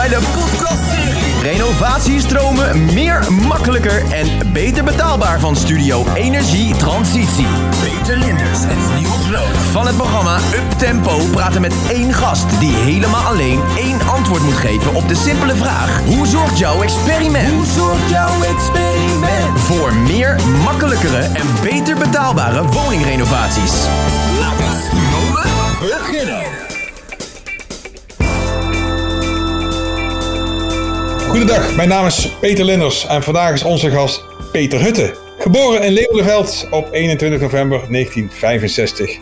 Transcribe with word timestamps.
bij 0.00 0.08
de 0.08 0.30
podcastserie 0.34 1.40
Renovatiestromen 1.42 2.84
meer 2.84 3.32
makkelijker 3.32 4.02
en 4.12 4.52
beter 4.52 4.84
betaalbaar 4.84 5.40
van 5.40 5.56
Studio 5.56 6.06
Energie 6.14 6.76
Transitie. 6.76 7.46
Peter 7.80 8.16
Linders 8.16 8.62
en 8.62 8.94
Niels 8.98 9.30
Rood. 9.30 9.56
Van 9.72 9.86
het 9.86 9.96
programma 9.96 10.36
Up 10.36 10.78
Tempo 10.78 11.18
praten 11.30 11.60
met 11.60 11.74
één 11.88 12.12
gast 12.12 12.60
die 12.60 12.72
helemaal 12.72 13.22
alleen 13.22 13.60
één 13.76 14.00
antwoord 14.00 14.42
moet 14.42 14.54
geven 14.54 14.94
op 14.94 15.08
de 15.08 15.14
simpele 15.14 15.56
vraag: 15.56 16.00
Hoe 16.04 16.26
zorgt 16.26 16.58
jouw 16.58 16.82
experiment? 16.82 17.54
Hoe 17.54 17.66
zorgt 17.66 18.10
jouw 18.10 18.42
experiment 18.42 19.60
voor 19.60 19.94
meer 19.94 20.36
makkelijkere 20.64 21.20
en 21.20 21.46
beter 21.62 21.96
betaalbare 21.96 22.66
woningrenovaties? 22.66 23.72
Laten 24.38 24.64
we 24.64 25.76
beginnen. 25.80 26.79
Goedendag, 31.30 31.76
mijn 31.76 31.88
naam 31.88 32.06
is 32.06 32.28
Peter 32.40 32.64
Linders 32.64 33.06
en 33.06 33.22
vandaag 33.22 33.52
is 33.52 33.62
onze 33.62 33.90
gast 33.90 34.24
Peter 34.52 34.80
Hutte. 34.80 35.14
Geboren 35.38 35.82
in 35.82 35.92
Leeuwardenveld 35.92 36.66
op 36.70 36.88
21 36.92 37.40
november 37.40 37.78
1965. 37.78 39.18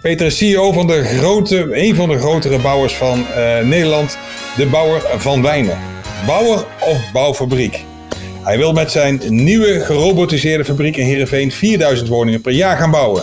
Peter 0.00 0.26
is 0.26 0.36
CEO 0.36 0.72
van 0.72 0.86
de 0.86 1.04
grote, 1.04 1.68
een 1.72 1.94
van 1.94 2.08
de 2.08 2.18
grotere 2.18 2.58
bouwers 2.58 2.94
van 2.94 3.26
eh, 3.26 3.58
Nederland, 3.64 4.18
de 4.56 4.66
bouwer 4.66 5.02
van 5.16 5.42
Wijnen. 5.42 5.78
Bouwer 6.26 6.64
of 6.80 7.10
bouwfabriek. 7.12 7.84
Hij 8.42 8.58
wil 8.58 8.72
met 8.72 8.90
zijn 8.90 9.20
nieuwe 9.28 9.80
gerobotiseerde 9.80 10.64
fabriek 10.64 10.96
in 10.96 11.06
Heerenveen 11.06 11.52
4000 11.52 12.08
woningen 12.08 12.40
per 12.40 12.52
jaar 12.52 12.76
gaan 12.76 12.90
bouwen. 12.90 13.22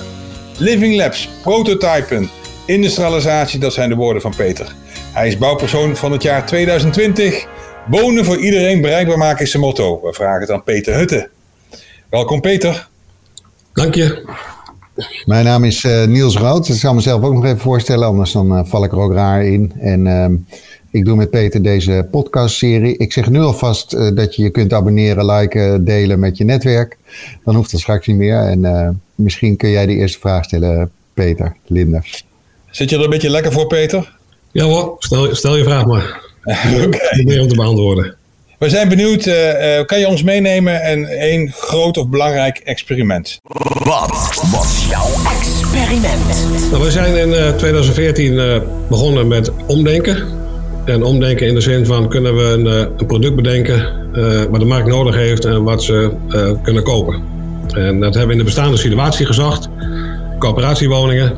Living 0.58 0.96
Labs, 0.96 1.30
prototypen, 1.42 2.30
industrialisatie, 2.66 3.60
dat 3.60 3.74
zijn 3.74 3.90
de 3.90 3.96
woorden 3.96 4.22
van 4.22 4.34
Peter. 4.36 4.76
Hij 5.14 5.28
is 5.28 5.38
bouwpersoon 5.38 5.96
van 5.96 6.12
het 6.12 6.24
jaar 6.24 6.46
2020. 6.46 7.48
Wonen 7.90 8.26
voor 8.26 8.38
iedereen 8.38 8.82
bereikbaar 8.82 9.18
maken 9.18 9.44
is 9.44 9.52
zijn 9.52 9.64
motto. 9.64 10.00
We 10.04 10.14
vragen 10.14 10.42
het 10.42 10.52
aan 10.52 10.64
Peter 10.64 10.96
Hutte. 10.96 11.30
Welkom 12.10 12.42
Peter. 12.42 12.88
Dank 13.74 13.96
je. 13.96 14.28
Mijn 15.26 15.46
naam 15.46 15.64
is 15.64 15.84
uh, 15.84 16.06
Niels 16.06 16.38
Rood. 16.38 16.68
Ik 16.68 16.76
zal 16.76 16.94
mezelf 16.94 17.24
ook 17.24 17.34
nog 17.34 17.46
even 17.46 17.60
voorstellen, 17.60 18.08
anders 18.08 18.32
dan 18.32 18.58
uh, 18.58 18.66
val 18.66 18.84
ik 18.84 18.92
er 18.92 19.00
ook 19.00 19.14
raar 19.14 19.46
in. 19.46 19.74
En 19.80 20.06
uh, 20.06 20.28
ik 20.92 21.06
doe 21.06 21.16
met 21.16 21.30
Peter 21.30 21.62
deze 21.62 22.08
podcastserie. 22.12 22.98
Ik 22.98 23.14
zeg 23.14 23.30
nu 23.30 23.40
alvast 23.40 23.94
uh, 23.94 24.16
dat 24.16 24.36
je 24.36 24.44
je 24.44 24.50
kunt 24.50 24.74
abonneren, 24.74 25.26
liken, 25.26 25.86
delen 25.86 26.20
met 26.20 26.38
je 26.38 26.44
netwerk. 26.44 26.98
Dan 27.46 27.56
hoeft 27.56 27.72
dat 27.72 27.80
straks 27.80 28.08
niet 28.08 28.18
meer. 28.18 28.40
En 28.40 29.02
misschien 29.16 29.58
kun 29.58 29.70
jij 29.70 29.86
de 29.86 29.94
eerste 29.94 30.20
vraag 30.20 30.44
stellen, 30.44 30.92
Peter 31.14 31.56
Linders. 31.68 32.26
Zit 32.70 32.90
je 32.90 32.98
er 32.98 33.04
een 33.04 33.10
beetje 33.10 33.30
lekker 33.30 33.52
voor, 33.52 33.68
Peter? 33.68 34.18
Ja 34.52 34.64
hoor, 34.64 34.96
stel, 35.00 35.36
stel 35.36 35.56
je 35.58 35.64
vraag 35.64 35.86
maar. 35.86 36.29
Oké. 36.76 36.86
Okay. 36.86 37.10
Probeer 37.10 37.42
om 37.42 37.48
te 37.48 37.56
beantwoorden. 37.56 38.18
We 38.60 38.70
zijn 38.70 38.90
benieuwd, 38.90 39.26
uh, 39.26 39.36
kan 39.86 40.00
je 40.00 40.08
ons 40.08 40.24
meenemen 40.24 40.84
in 40.84 41.06
één 41.06 41.52
groot 41.52 41.98
of 41.98 42.08
belangrijk 42.08 42.58
experiment? 42.58 43.40
Wat 43.84 44.42
was 44.52 44.88
jouw 44.90 45.08
experiment? 45.40 46.72
Nou, 46.72 46.84
we 46.84 46.92
zijn 46.92 47.16
in 47.16 47.30
uh, 47.30 47.50
2014 47.50 48.34
uh, 48.34 48.58
begonnen 48.90 49.28
met 49.28 49.52
omdenken. 49.68 50.24
En 50.86 51.04
omdenken 51.04 51.48
in 51.48 51.54
de 51.54 51.62
zin 51.62 51.86
van 51.86 52.10
kunnen 52.10 52.36
we 52.36 52.44
een, 52.44 52.66
een 52.66 53.06
product 53.06 53.36
bedenken 53.36 53.98
wat 54.52 54.60
de 54.60 54.66
markt 54.66 54.88
nodig 54.88 55.16
heeft 55.16 55.46
en 55.46 55.64
wat 55.64 55.84
ze 55.84 56.12
kunnen 56.64 56.84
kopen. 56.84 57.22
En 57.74 58.00
dat 58.00 58.14
hebben 58.14 58.26
we 58.28 58.32
in 58.32 58.38
de 58.38 58.44
bestaande 58.44 58.78
situatie 58.78 59.26
gezocht. 59.26 59.70
Coöperatiewoningen, 60.40 61.38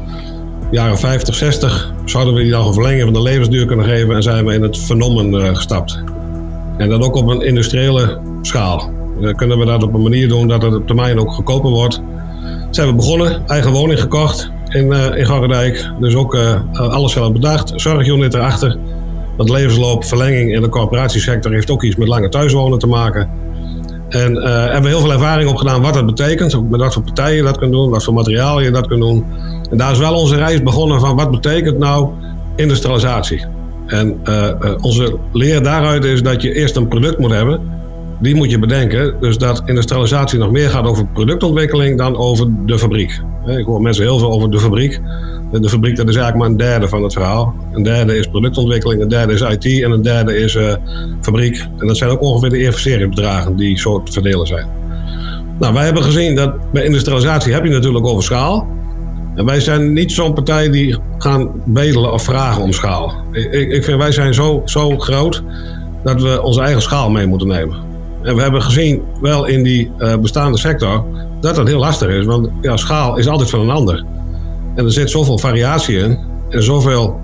jaren 0.72 0.98
50, 0.98 1.36
60, 1.36 1.94
zouden 2.06 2.34
we 2.34 2.42
die 2.42 2.52
dan 2.52 2.68
een 2.68 2.74
verlenging 2.74 3.04
van 3.04 3.14
de 3.14 3.22
levensduur 3.22 3.66
kunnen 3.66 3.86
geven 3.86 4.16
en 4.16 4.24
zijn 4.24 4.46
we 4.46 4.54
in 4.54 4.62
het 4.62 4.78
vernommen 4.78 5.56
gestapt. 5.56 6.04
En 6.78 6.90
dat 6.90 7.02
ook 7.02 7.16
op 7.16 7.28
een 7.28 7.42
industriële 7.42 8.20
schaal. 8.42 8.92
Dan 9.20 9.36
kunnen 9.36 9.60
we 9.60 9.66
dat 9.66 9.84
op 9.84 9.94
een 9.94 10.02
manier 10.02 10.28
doen 10.28 10.48
dat 10.48 10.62
het 10.62 10.76
op 10.76 10.88
termijn 10.88 11.20
ook 11.20 11.32
goedkoper 11.32 11.70
wordt. 11.70 12.02
Zijn 12.70 12.88
we 12.88 12.94
begonnen, 12.94 13.48
eigen 13.48 13.72
woning 13.72 14.00
gekocht 14.00 14.52
in, 14.70 14.86
uh, 14.86 15.18
in 15.18 15.26
Garredijk. 15.26 15.90
Dus 16.00 16.16
ook 16.16 16.36
uh, 16.36 16.62
alles 16.74 17.12
zelf 17.12 17.32
bedacht. 17.32 17.74
Zorgunit 17.76 18.34
erachter. 18.34 18.78
Want 19.38 19.50
levensloopverlenging 19.50 20.54
in 20.54 20.62
de 20.62 20.70
corporatiesector 20.70 21.52
heeft 21.52 21.72
ook 21.72 21.84
iets 21.84 21.96
met 21.96 22.08
lange 22.08 22.30
thuiswonen 22.30 22.80
te 22.80 22.88
maken. 22.88 23.30
En 24.12 24.36
uh, 24.36 24.44
hebben 24.44 24.82
we 24.82 24.88
heel 24.88 25.00
veel 25.00 25.12
ervaring 25.12 25.50
opgedaan 25.50 25.82
wat 25.82 25.94
dat 25.94 26.06
betekent. 26.06 26.70
Met 26.70 26.80
wat 26.80 26.94
voor 26.94 27.04
partijen 27.04 27.36
je 27.36 27.44
dat 27.44 27.58
kunt 27.58 27.72
doen, 27.72 27.90
wat 27.90 28.04
voor 28.04 28.14
materiaal 28.14 28.62
je 28.62 28.72
dat 28.72 28.88
kunt 28.88 29.02
doen. 29.02 29.26
En 29.70 29.78
daar 29.78 29.92
is 29.92 29.98
wel 29.98 30.14
onze 30.14 30.36
reis 30.36 30.64
begonnen 30.64 31.00
van 31.00 31.16
wat 31.16 31.32
betekent 31.32 31.78
nou 31.78 32.10
industrialisatie. 32.56 33.46
En 33.88 34.22
uh, 34.24 34.50
uh, 34.62 34.72
onze 34.82 35.18
leer 35.32 35.64
daaruit 35.64 36.04
is 36.06 36.24
dat 36.24 36.42
je 36.42 36.54
eerst 36.54 36.76
een 36.76 36.88
product 36.88 37.18
moet 37.18 37.32
hebben. 37.32 37.81
Die 38.22 38.36
moet 38.36 38.52
je 38.52 38.60
bedenken. 38.60 39.16
Dus 39.20 39.38
dat 39.38 39.62
industrialisatie 39.66 40.40
nog 40.40 40.52
meer 40.52 40.70
gaat 40.70 40.86
over 40.86 41.06
productontwikkeling 41.06 41.98
dan 41.98 42.18
over 42.18 42.48
de 42.66 42.80
fabriek. 42.80 43.22
Ik 43.46 43.66
hoor 43.66 43.82
mensen 43.82 44.04
heel 44.04 44.20
veel 44.20 44.32
over 44.32 44.52
de 44.52 44.60
fabriek. 44.60 45.02
De 45.52 45.70
fabriek 45.70 45.96
dat 45.96 46.10
is 46.10 46.16
eigenlijk 46.16 46.38
maar 46.38 46.48
een 46.48 46.70
derde 46.70 46.88
van 46.88 47.04
het 47.04 47.14
verhaal. 47.14 47.56
Een 47.74 47.84
derde 47.84 48.18
is 48.18 48.28
productontwikkeling, 48.28 49.02
een 49.02 49.08
derde 49.08 49.34
is 49.34 49.42
IT 49.42 49.84
en 49.84 49.92
een 49.92 50.02
derde 50.02 50.38
is 50.38 50.56
uh, 50.56 50.74
fabriek. 51.22 51.68
En 51.78 51.88
dat 51.88 51.98
zijn 51.98 52.10
ook 52.10 52.22
ongeveer 52.22 52.50
de 52.50 52.60
investeringsbedragen 52.60 53.56
die 53.56 53.80
zo 53.80 54.04
te 54.04 54.12
verdelen 54.12 54.48
zijn. 54.48 54.68
Nou, 55.60 55.74
wij 55.74 55.86
hebben 55.86 56.04
gezien 56.04 56.36
dat 56.36 56.72
bij 56.72 56.84
industrialisatie 56.84 57.54
heb 57.54 57.64
je 57.64 57.70
natuurlijk 57.70 58.06
over 58.06 58.24
schaal. 58.24 58.68
En 59.36 59.46
wij 59.46 59.60
zijn 59.60 59.94
niet 59.94 60.12
zo'n 60.12 60.34
partij 60.34 60.70
die 60.70 60.98
gaan 61.18 61.52
bedelen 61.66 62.14
of 62.14 62.24
vragen 62.24 62.62
om 62.62 62.74
schaal. 62.74 63.14
Ik, 63.32 63.72
ik 63.72 63.84
vind 63.84 63.98
wij 63.98 64.12
zijn 64.12 64.34
zo, 64.34 64.62
zo 64.66 64.98
groot 64.98 65.44
dat 66.04 66.22
we 66.22 66.42
onze 66.42 66.62
eigen 66.62 66.82
schaal 66.82 67.10
mee 67.10 67.28
moeten 67.28 67.48
nemen. 67.48 67.91
En 68.24 68.36
we 68.36 68.42
hebben 68.42 68.62
gezien, 68.62 69.02
wel 69.22 69.46
in 69.46 69.64
die 69.64 69.92
uh, 70.00 70.16
bestaande 70.16 70.58
sector, 70.58 71.06
dat 71.42 71.56
dat 71.56 71.68
heel 71.68 71.80
lastig 71.80 72.10
is. 72.10 72.26
Want 72.26 72.50
ja, 72.62 72.78
schaal 72.78 73.18
is 73.18 73.28
altijd 73.28 73.50
van 73.50 73.60
een 73.60 73.70
ander. 73.70 74.06
En 74.76 74.86
er 74.86 74.92
zit 74.92 75.10
zoveel 75.10 75.38
variatie 75.38 75.98
in 75.98 76.18
en 76.50 76.64
zoveel 76.64 77.20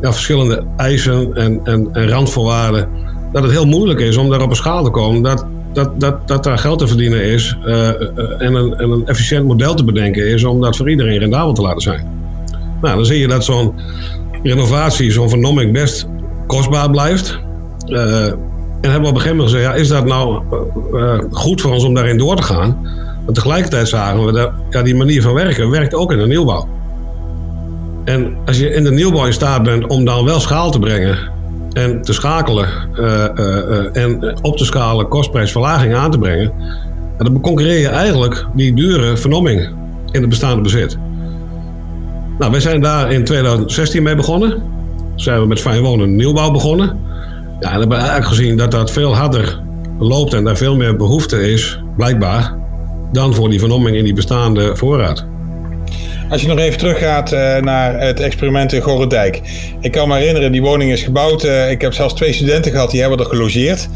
ja, 0.00 0.12
verschillende 0.12 0.64
eisen 0.76 1.34
en, 1.34 1.60
en, 1.64 1.88
en 1.92 2.08
randvoorwaarden, 2.08 2.88
dat 3.32 3.42
het 3.42 3.52
heel 3.52 3.66
moeilijk 3.66 4.00
is 4.00 4.16
om 4.16 4.30
daar 4.30 4.42
op 4.42 4.50
een 4.50 4.56
schaal 4.56 4.84
te 4.84 4.90
komen. 4.90 5.22
Dat, 5.22 5.46
dat, 5.72 6.00
dat, 6.00 6.28
dat 6.28 6.44
daar 6.44 6.58
geld 6.58 6.78
te 6.78 6.86
verdienen 6.86 7.22
is 7.22 7.56
uh, 7.66 7.74
uh, 7.74 7.88
en, 8.38 8.54
een, 8.54 8.76
en 8.76 8.90
een 8.90 9.06
efficiënt 9.06 9.46
model 9.46 9.74
te 9.74 9.84
bedenken 9.84 10.28
is 10.28 10.44
om 10.44 10.60
dat 10.60 10.76
voor 10.76 10.90
iedereen 10.90 11.18
rendabel 11.18 11.52
te 11.52 11.62
laten 11.62 11.80
zijn. 11.80 12.06
Nou, 12.80 12.96
dan 12.96 13.06
zie 13.06 13.18
je 13.18 13.28
dat 13.28 13.44
zo'n 13.44 13.74
renovatie, 14.42 15.10
zo'n 15.10 15.28
vernomming 15.28 15.72
best 15.72 16.06
kostbaar 16.46 16.90
blijft. 16.90 17.38
En 18.86 18.92
hebben 18.92 19.10
we 19.10 19.16
op 19.16 19.22
een 19.24 19.28
gegeven 19.28 19.36
moment 19.36 19.54
gezegd, 19.54 19.74
ja, 19.74 19.80
is 19.80 19.88
dat 19.88 20.04
nou 20.04 20.42
goed 21.30 21.60
voor 21.60 21.72
ons 21.72 21.84
om 21.84 21.94
daarin 21.94 22.18
door 22.18 22.36
te 22.36 22.42
gaan? 22.42 22.78
Maar 23.24 23.34
tegelijkertijd 23.34 23.88
zagen 23.88 24.26
we 24.26 24.32
dat 24.32 24.50
ja, 24.70 24.82
die 24.82 24.94
manier 24.94 25.22
van 25.22 25.34
werken 25.34 25.70
werkt 25.70 25.94
ook 25.94 26.12
in 26.12 26.18
de 26.18 26.26
nieuwbouw. 26.26 26.68
En 28.04 28.36
als 28.46 28.58
je 28.58 28.70
in 28.70 28.84
de 28.84 28.90
nieuwbouw 28.90 29.26
in 29.26 29.32
staat 29.32 29.62
bent 29.62 29.86
om 29.86 30.04
dan 30.04 30.24
wel 30.24 30.40
schaal 30.40 30.70
te 30.70 30.78
brengen 30.78 31.18
en 31.72 32.02
te 32.02 32.12
schakelen 32.12 32.68
uh, 32.98 33.96
en 33.96 34.38
op 34.42 34.56
te 34.56 34.64
schalen 34.64 35.08
kostprijsverlaging 35.08 35.94
aan 35.94 36.10
te 36.10 36.18
brengen, 36.18 36.52
dan 37.18 37.40
concurreer 37.40 37.80
je 37.80 37.88
eigenlijk 37.88 38.46
die 38.54 38.74
dure 38.74 39.16
vernomming 39.16 39.60
in 40.10 40.20
het 40.20 40.28
bestaande 40.28 40.62
bezit. 40.62 40.98
Nou, 42.38 42.50
wij 42.50 42.60
zijn 42.60 42.80
daar 42.80 43.12
in 43.12 43.24
2016 43.24 44.02
mee 44.02 44.14
begonnen. 44.14 44.62
Zijn 45.14 45.40
we 45.40 45.46
met 45.46 45.60
Fijn 45.60 45.82
Wonen 45.82 46.16
nieuwbouw 46.16 46.50
begonnen. 46.50 47.05
Ja, 47.60 47.72
en 47.72 47.78
hebben 47.78 47.88
we 47.88 48.04
eigenlijk 48.04 48.26
gezien 48.26 48.56
dat 48.56 48.70
dat 48.70 48.90
veel 48.90 49.14
harder 49.14 49.60
loopt 49.98 50.34
en 50.34 50.44
daar 50.44 50.56
veel 50.56 50.76
meer 50.76 50.96
behoefte 50.96 51.52
is, 51.52 51.80
blijkbaar, 51.96 52.54
dan 53.12 53.34
voor 53.34 53.50
die 53.50 53.58
vernomming 53.58 53.96
in 53.96 54.04
die 54.04 54.14
bestaande 54.14 54.76
voorraad. 54.76 55.24
Als 56.30 56.40
je 56.40 56.48
nog 56.48 56.58
even 56.58 56.78
teruggaat 56.78 57.32
uh, 57.32 57.56
naar 57.56 58.00
het 58.00 58.20
experiment 58.20 58.72
in 58.72 58.80
Gorredijk. 58.80 59.40
Ik 59.80 59.92
kan 59.92 60.08
me 60.08 60.16
herinneren, 60.16 60.52
die 60.52 60.62
woning 60.62 60.92
is 60.92 61.02
gebouwd. 61.02 61.44
Uh, 61.44 61.70
ik 61.70 61.80
heb 61.80 61.92
zelfs 61.92 62.14
twee 62.14 62.32
studenten 62.32 62.72
gehad, 62.72 62.90
die 62.90 63.00
hebben 63.00 63.18
er 63.18 63.26
gelogeerd. 63.26 63.88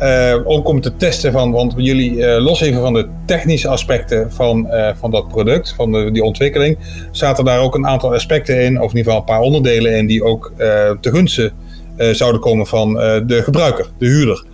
Uh, 0.00 0.34
om 0.44 0.80
te 0.80 0.96
testen 0.96 1.32
van, 1.32 1.52
want 1.52 1.74
jullie, 1.76 2.40
los 2.40 2.60
even 2.60 2.80
van 2.80 2.92
de 2.92 3.08
technische 3.26 3.68
aspecten 3.68 4.32
van, 4.32 4.68
van 5.00 5.10
dat 5.10 5.28
product, 5.28 5.74
van 5.76 5.92
de, 5.92 6.10
die 6.12 6.22
ontwikkeling, 6.22 6.78
zaten 7.10 7.44
daar 7.44 7.60
ook 7.60 7.74
een 7.74 7.86
aantal 7.86 8.14
aspecten 8.14 8.62
in, 8.62 8.80
of 8.80 8.90
in 8.90 8.96
ieder 8.96 9.12
geval 9.12 9.18
een 9.18 9.24
paar 9.34 9.40
onderdelen 9.40 9.96
in, 9.96 10.06
die 10.06 10.24
ook 10.24 10.52
te 11.00 11.10
gunsten 11.10 11.52
zouden 11.96 12.40
komen 12.40 12.66
van 12.66 12.94
de 13.26 13.40
gebruiker, 13.42 13.86
de 13.98 14.06
huurder. 14.06 14.44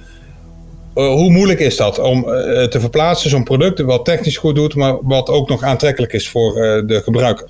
Uh, 0.94 1.06
hoe 1.06 1.30
moeilijk 1.30 1.60
is 1.60 1.76
dat 1.76 1.98
om 1.98 2.22
te 2.68 2.76
verplaatsen, 2.80 3.30
zo'n 3.30 3.44
product 3.44 3.80
wat 3.80 4.04
technisch 4.04 4.36
goed 4.36 4.54
doet, 4.54 4.74
maar 4.74 4.98
wat 5.02 5.28
ook 5.28 5.48
nog 5.48 5.62
aantrekkelijk 5.62 6.12
is 6.12 6.28
voor 6.28 6.54
de 6.86 7.00
gebruiker? 7.04 7.48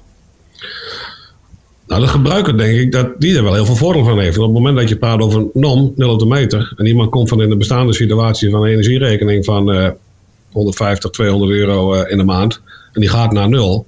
Nou, 1.87 2.01
de 2.01 2.09
gebruiker 2.09 2.59
denk 2.59 2.79
ik 2.79 2.93
dat 2.93 3.09
die 3.19 3.37
er 3.37 3.43
wel 3.43 3.55
heel 3.55 3.67
veel 3.67 3.77
voordeel 3.77 4.05
van 4.05 4.19
heeft. 4.19 4.39
op 4.39 4.45
het 4.45 4.53
moment 4.53 4.77
dat 4.77 4.89
je 4.89 4.97
praat 4.97 5.21
over 5.21 5.47
NOM, 5.53 5.93
0 5.97 6.13
op 6.13 6.19
de 6.19 6.27
meter, 6.27 6.73
en 6.77 6.87
iemand 6.87 7.11
komt 7.11 7.29
van 7.29 7.43
in 7.43 7.49
de 7.49 7.57
bestaande 7.57 7.93
situatie 7.93 8.51
van 8.51 8.63
een 8.63 8.71
energierekening 8.71 9.45
van 9.45 9.95
150, 10.53 11.11
200 11.11 11.53
euro 11.53 12.03
in 12.03 12.17
de 12.17 12.25
maand, 12.25 12.61
en 12.93 13.01
die 13.01 13.11
gaat 13.11 13.33
naar 13.33 13.49
nul, 13.49 13.87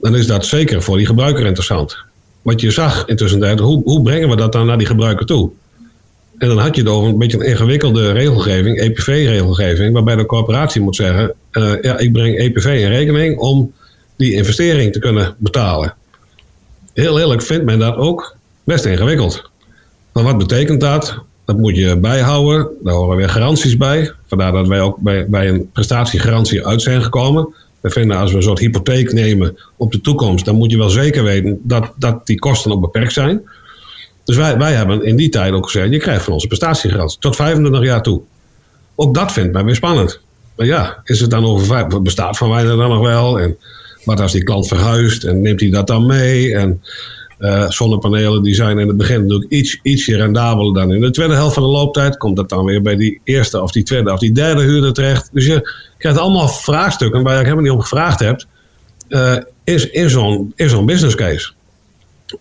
dan 0.00 0.16
is 0.16 0.26
dat 0.26 0.46
zeker 0.46 0.82
voor 0.82 0.96
die 0.96 1.06
gebruiker 1.06 1.46
interessant. 1.46 1.96
Wat 2.44 2.60
je 2.60 2.70
zag 2.70 3.06
intussen, 3.06 3.58
hoe, 3.58 3.82
hoe 3.82 4.02
brengen 4.02 4.28
we 4.28 4.36
dat 4.36 4.52
dan 4.52 4.66
naar 4.66 4.78
die 4.78 4.86
gebruiker 4.86 5.26
toe? 5.26 5.50
En 6.38 6.48
dan 6.48 6.58
had 6.58 6.76
je 6.76 6.82
het 6.82 6.90
over 6.90 7.08
een 7.08 7.18
beetje 7.18 7.38
een 7.38 7.46
ingewikkelde 7.46 8.12
regelgeving, 8.12 8.78
EPV-regelgeving, 8.78 9.92
waarbij 9.92 10.16
de 10.16 10.26
corporatie 10.26 10.80
moet 10.80 10.96
zeggen: 10.96 11.34
uh, 11.52 11.72
ja, 11.82 11.98
ik 11.98 12.12
breng 12.12 12.38
EPV 12.38 12.64
in 12.64 12.88
rekening 12.88 13.38
om 13.38 13.72
die 14.16 14.32
investering 14.32 14.92
te 14.92 14.98
kunnen 14.98 15.34
betalen. 15.38 15.94
Heel 16.92 17.18
eerlijk 17.18 17.42
vindt 17.42 17.64
men 17.64 17.78
dat 17.78 17.96
ook 17.96 18.36
best 18.64 18.84
ingewikkeld. 18.84 19.50
Maar 20.12 20.22
wat 20.22 20.38
betekent 20.38 20.80
dat? 20.80 21.18
Dat 21.44 21.56
moet 21.56 21.76
je 21.76 21.96
bijhouden. 21.96 22.68
Daar 22.82 22.94
horen 22.94 23.16
weer 23.16 23.28
garanties 23.28 23.76
bij. 23.76 24.12
Vandaar 24.26 24.52
dat 24.52 24.68
wij 24.68 24.80
ook 24.80 24.98
bij, 24.98 25.26
bij 25.28 25.48
een 25.48 25.70
prestatiegarantie 25.72 26.66
uit 26.66 26.82
zijn 26.82 27.02
gekomen. 27.02 27.54
We 27.84 27.90
vinden 27.90 28.16
als 28.16 28.30
we 28.30 28.36
een 28.36 28.42
soort 28.42 28.58
hypotheek 28.58 29.12
nemen 29.12 29.58
op 29.76 29.92
de 29.92 30.00
toekomst, 30.00 30.44
dan 30.44 30.54
moet 30.54 30.70
je 30.70 30.76
wel 30.76 30.90
zeker 30.90 31.22
weten 31.22 31.60
dat, 31.62 31.92
dat 31.96 32.26
die 32.26 32.38
kosten 32.38 32.72
ook 32.72 32.80
beperkt 32.80 33.12
zijn. 33.12 33.42
Dus 34.24 34.36
wij, 34.36 34.58
wij 34.58 34.72
hebben 34.72 35.04
in 35.04 35.16
die 35.16 35.28
tijd 35.28 35.52
ook 35.52 35.64
gezegd: 35.64 35.92
je 35.92 35.98
krijgt 35.98 36.24
van 36.24 36.32
onze 36.32 36.46
prestatiegarantie 36.46 37.18
tot 37.18 37.36
25 37.36 37.82
jaar 37.82 38.02
toe. 38.02 38.22
Ook 38.94 39.14
dat 39.14 39.32
vindt 39.32 39.52
mij 39.52 39.64
weer 39.64 39.74
spannend. 39.74 40.20
Maar 40.56 40.66
ja, 40.66 41.00
is 41.04 41.20
het 41.20 41.30
dan 41.30 41.44
over 41.44 42.02
bestaat 42.02 42.36
Van 42.36 42.50
Wijnen 42.50 42.76
dan 42.76 42.88
nog 42.88 43.00
wel? 43.00 43.40
En 43.40 43.56
wat 44.04 44.20
als 44.20 44.32
die 44.32 44.44
klant 44.44 44.68
verhuist 44.68 45.24
en 45.24 45.40
neemt 45.40 45.60
hij 45.60 45.70
dat 45.70 45.86
dan 45.86 46.06
mee? 46.06 46.56
En 46.56 46.82
uh, 47.44 47.70
zonnepanelen 47.70 48.42
die 48.42 48.54
zijn 48.54 48.78
in 48.78 48.88
het 48.88 48.96
begin 48.96 49.20
natuurlijk 49.20 49.50
iets, 49.50 49.78
ietsje 49.82 50.16
rendabeler 50.16 50.74
dan 50.74 50.92
in 50.92 51.00
de 51.00 51.10
tweede 51.10 51.34
helft 51.34 51.54
van 51.54 51.62
de 51.62 51.68
looptijd. 51.68 52.16
Komt 52.16 52.36
dat 52.36 52.48
dan 52.48 52.64
weer 52.64 52.82
bij 52.82 52.96
die 52.96 53.20
eerste 53.24 53.62
of 53.62 53.72
die 53.72 53.82
tweede 53.82 54.12
of 54.12 54.18
die 54.18 54.32
derde 54.32 54.62
huurder 54.62 54.92
terecht. 54.92 55.30
Dus 55.32 55.46
je 55.46 55.70
krijgt 55.98 56.18
allemaal 56.18 56.48
vraagstukken 56.48 57.22
waar 57.22 57.36
je 57.36 57.42
helemaal 57.42 57.62
niet 57.62 57.72
om 57.72 57.80
gevraagd 57.80 58.20
hebt. 58.20 58.46
Uh, 59.08 59.36
is 59.64 59.90
in 59.90 60.10
zo'n 60.10 60.52
zo'n 60.56 60.86
business 60.86 61.14
case. 61.14 61.52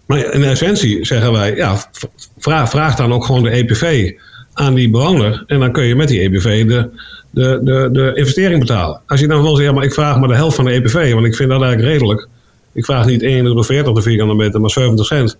Maar 0.06 0.34
in 0.34 0.44
essentie 0.44 1.06
zeggen 1.06 1.32
wij, 1.32 1.56
ja, 1.56 1.90
vraag, 2.38 2.70
vraag 2.70 2.96
dan 2.96 3.14
ook 3.14 3.26
gewoon 3.26 3.44
de 3.44 3.50
EPV 3.50 4.12
aan 4.54 4.74
die 4.74 4.90
bewoner. 4.90 5.44
En 5.48 5.60
dan 5.60 5.72
kun 5.72 5.84
je 5.84 5.96
met 5.96 6.08
die 6.08 6.20
EPV 6.20 6.68
de, 6.68 6.90
de, 7.30 7.60
de, 7.64 7.90
de 7.92 8.12
investering 8.16 8.60
betalen. 8.60 9.02
Als 9.08 9.20
je 9.20 9.28
dan 9.28 9.44
wel 9.44 9.56
zegt, 9.56 9.68
ja, 9.68 9.74
maar 9.76 9.84
ik 9.84 9.94
vraag 9.94 10.20
maar 10.20 10.28
de 10.28 10.36
helft 10.36 10.56
van 10.56 10.66
de 10.66 10.72
EPV, 10.72 11.14
want 11.14 11.26
ik 11.26 11.36
vind 11.36 11.50
dat 11.50 11.62
eigenlijk 11.62 11.92
redelijk. 11.92 12.28
Ik 12.74 12.86
vraag 12.86 13.06
niet 13.06 13.22
1,40 13.22 13.28
euro 13.28 13.94
de 13.94 14.02
vierkante 14.02 14.34
meter, 14.34 14.62
maar 14.62 14.70
70 14.70 15.06
cent. 15.06 15.38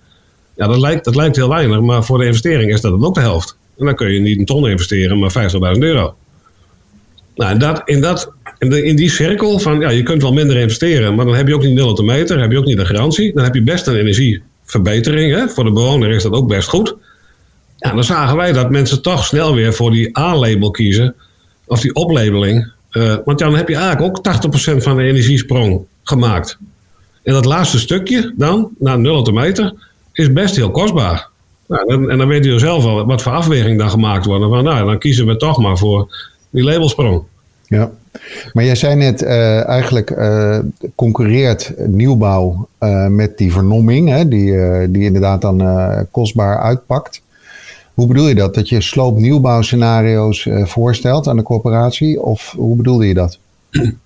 Ja, 0.56 0.68
dat 0.68 0.80
lijkt, 0.80 1.06
dat 1.06 1.16
lijkt 1.16 1.36
heel 1.36 1.50
weinig, 1.50 1.82
maar 1.82 2.04
voor 2.04 2.18
de 2.18 2.26
investering 2.26 2.72
is 2.72 2.82
dat 2.82 2.92
dan 2.92 3.06
ook 3.06 3.14
de 3.14 3.20
helft. 3.20 3.58
En 3.78 3.86
dan 3.86 3.96
kun 3.96 4.12
je 4.12 4.20
niet 4.20 4.40
een 4.40 4.46
ton 4.46 4.70
investeren, 4.70 5.20
maar 5.20 5.34
50.000 5.76 5.80
euro. 5.80 6.16
Nou, 7.36 7.52
in, 7.52 7.60
dat, 7.60 7.82
in, 7.86 8.02
dat, 8.02 8.32
in, 8.60 8.96
die 8.96 9.10
cirkel 9.10 9.60
van, 9.60 9.80
ja, 9.80 9.90
je 9.90 10.04
kunt 10.04 10.22
wel 10.22 10.34
minder 10.34 10.58
investeren, 10.58 11.16
maar 11.16 11.26
dan 11.26 11.36
heb 11.36 11.48
je 11.48 11.56
ook 11.56 11.64
niet 11.64 11.74
nul 11.74 11.90
op 11.90 11.98
de 11.98 12.04
meter, 12.04 12.40
heb 12.40 12.52
je 12.52 12.58
ook 12.58 12.66
niet 12.66 12.78
de 12.78 12.86
garantie. 12.86 13.34
Dan 13.34 13.44
heb 13.44 13.54
je 13.54 13.62
best 13.62 13.88
een 13.88 13.96
energieverbetering. 13.96 15.34
Hè? 15.34 15.48
Voor 15.48 15.64
de 15.64 15.72
bewoner 15.72 16.10
is 16.10 16.24
dat 16.24 16.32
ook 16.32 16.48
best 16.48 16.68
goed. 16.68 16.96
Ja, 17.78 17.94
dan 17.94 18.04
zagen 18.04 18.36
wij 18.36 18.52
dat 18.52 18.70
mensen 18.70 19.02
toch 19.02 19.26
snel 19.26 19.56
weer 19.56 19.74
voor 19.74 19.92
die 19.92 20.18
A-label 20.18 20.72
kiezen, 20.72 21.16
of 21.66 21.82
die 21.82 21.96
oplabeling. 21.96 22.72
Uh, 22.92 23.16
want 23.26 23.40
dan 23.40 23.56
heb 23.56 23.68
je 23.68 23.76
eigenlijk 23.76 24.28
ook 24.28 24.36
80% 24.74 24.78
van 24.78 24.98
de 24.98 25.04
energiesprong 25.04 25.86
gemaakt. 26.04 26.58
En 27.24 27.34
dat 27.34 27.46
laatste 27.46 27.80
stukje 27.80 28.34
dan, 28.38 28.70
naar 28.80 29.00
0 29.00 29.18
op 29.18 29.26
de 29.26 29.32
meter, 29.32 29.74
is 30.14 30.34
best 30.34 30.56
heel 30.56 30.72
kostbaar. 30.72 31.30
Nou, 31.68 31.94
en, 31.94 32.10
en, 32.10 32.18
dan 32.18 32.28
weet 32.28 32.46
je 32.46 32.60
zelf 32.60 32.84
wel 32.84 33.06
wat 33.06 33.22
voor 33.22 33.32
afweging 33.32 33.80
dan 33.80 33.90
gemaakt 33.90 34.26
wordt. 34.26 34.44
Van, 34.44 34.64
nou, 34.64 34.86
dan 34.86 35.00
kiezen 35.00 35.26
we 35.26 35.38
toch 35.38 35.62
maar 35.62 35.78
voor 35.78 36.16
die 36.50 36.64
labelsprong. 36.64 37.22
Ja, 37.68 37.92
maar 38.54 38.64
jij 38.64 38.76
zei 38.76 38.96
net 38.96 39.22
uh, 39.22 39.68
eigenlijk 39.68 40.10
uh, 40.10 40.60
concurreert 40.96 41.74
nieuwbouw 41.78 42.68
uh, 42.80 43.08
met 43.08 43.38
die 43.38 43.52
vernomming, 43.52 44.10
hè, 44.10 44.28
die, 44.28 44.52
die 44.92 45.04
inderdaad 45.04 45.42
dan 45.42 46.08
kostbaar 46.12 46.60
uitpakt. 46.60 47.22
Hoe 47.94 48.08
bedoel 48.08 48.28
je 48.28 48.36
dat? 48.36 48.56
Dat 48.56 48.70
je 48.70 48.82
sloop-nieuwbouwscenario's 48.82 50.48
voorstelt 50.64 51.28
aan 51.28 51.38
de 51.38 51.44
corporatie? 51.44 52.22
Of 52.22 52.54
hoe 52.58 52.76
bedoelde 52.76 53.08
je 53.08 53.14
dat? 53.14 53.40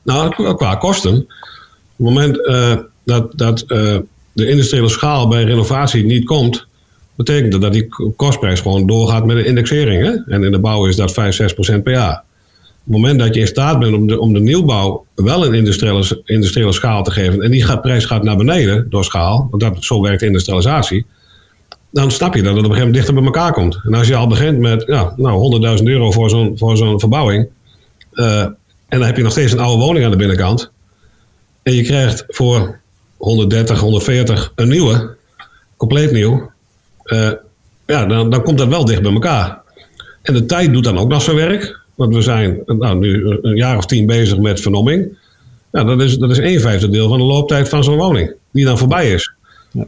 Nou, 0.03 0.55
qua 0.55 0.75
kosten. 0.75 1.15
Op 1.15 1.25
het 1.95 2.07
moment 2.07 2.37
dat, 3.07 3.37
dat 3.37 3.63
de 4.33 4.47
industriële 4.47 4.89
schaal 4.89 5.27
bij 5.27 5.43
renovatie 5.43 6.05
niet 6.05 6.25
komt, 6.25 6.67
betekent 7.15 7.51
dat 7.51 7.61
dat 7.61 7.73
die 7.73 7.87
kostprijs 8.15 8.59
gewoon 8.59 8.87
doorgaat 8.87 9.25
met 9.25 9.35
de 9.35 9.45
indexering. 9.45 10.03
Hè? 10.03 10.33
En 10.33 10.43
in 10.43 10.51
de 10.51 10.59
bouw 10.59 10.85
is 10.85 10.95
dat 10.95 11.11
5, 11.13 11.35
6 11.35 11.53
procent 11.53 11.83
per 11.83 11.93
jaar 11.93 12.25
het 12.87 12.95
moment 12.95 13.19
dat 13.19 13.33
je 13.33 13.39
in 13.39 13.47
staat 13.47 13.79
bent 13.79 13.95
om 13.95 14.07
de, 14.07 14.19
om 14.19 14.33
de 14.33 14.39
nieuwbouw 14.39 15.05
wel 15.15 15.45
een 15.45 15.53
industriële, 15.53 16.21
industriële 16.25 16.73
schaal 16.73 17.03
te 17.03 17.11
geven. 17.11 17.41
en 17.41 17.51
die 17.51 17.63
gaat, 17.63 17.81
prijs 17.81 18.05
gaat 18.05 18.23
naar 18.23 18.37
beneden 18.37 18.89
door 18.89 19.03
schaal, 19.03 19.47
want 19.49 19.61
dat, 19.61 19.83
zo 19.83 20.01
werkt 20.01 20.21
industrialisatie. 20.21 21.05
dan 21.91 22.11
snap 22.11 22.35
je 22.35 22.41
dat 22.41 22.55
het 22.55 22.65
op 22.65 22.69
een 22.69 22.75
gegeven 22.75 22.87
moment 22.87 22.93
dichter 22.93 23.13
bij 23.13 23.23
elkaar 23.23 23.53
komt. 23.53 23.79
En 23.85 23.93
als 23.93 24.07
je 24.07 24.15
al 24.15 24.27
begint 24.27 24.59
met 24.59 24.83
ja, 24.85 25.13
nou, 25.15 25.77
100.000 25.77 25.83
euro 25.83 26.11
voor 26.11 26.29
zo'n, 26.29 26.57
voor 26.57 26.77
zo'n 26.77 26.99
verbouwing. 26.99 27.47
Uh, 28.13 28.41
en 28.41 28.57
dan 28.99 29.01
heb 29.01 29.17
je 29.17 29.23
nog 29.23 29.31
steeds 29.31 29.51
een 29.51 29.59
oude 29.59 29.83
woning 29.83 30.05
aan 30.05 30.11
de 30.11 30.17
binnenkant. 30.17 30.71
en 31.63 31.73
je 31.73 31.83
krijgt 31.83 32.23
voor 32.27 32.79
130, 33.17 33.79
140 33.79 34.51
een 34.55 34.67
nieuwe, 34.67 35.15
compleet 35.77 36.11
nieuw. 36.11 36.51
Uh, 37.05 37.31
ja, 37.85 38.05
dan, 38.05 38.29
dan 38.29 38.43
komt 38.43 38.57
dat 38.57 38.67
wel 38.67 38.85
dicht 38.85 39.01
bij 39.01 39.13
elkaar. 39.13 39.61
En 40.21 40.33
de 40.33 40.45
tijd 40.45 40.73
doet 40.73 40.83
dan 40.83 40.97
ook 40.97 41.09
nog 41.09 41.21
zijn 41.21 41.35
werk. 41.35 41.79
Want 41.95 42.15
we 42.15 42.21
zijn 42.21 42.63
nou, 42.65 42.99
nu 42.99 43.37
een 43.41 43.55
jaar 43.55 43.77
of 43.77 43.85
tien 43.85 44.05
bezig 44.05 44.37
met 44.37 44.61
vernomming. 44.61 45.17
Ja, 45.71 45.83
dat, 45.83 46.01
is, 46.01 46.17
dat 46.17 46.29
is 46.29 46.37
een 46.37 46.59
vijfde 46.59 46.89
deel 46.89 47.07
van 47.07 47.17
de 47.17 47.23
looptijd 47.23 47.69
van 47.69 47.83
zo'n 47.83 47.97
woning, 47.97 48.33
die 48.51 48.65
dan 48.65 48.77
voorbij 48.77 49.11
is. 49.11 49.33
Ja. 49.71 49.87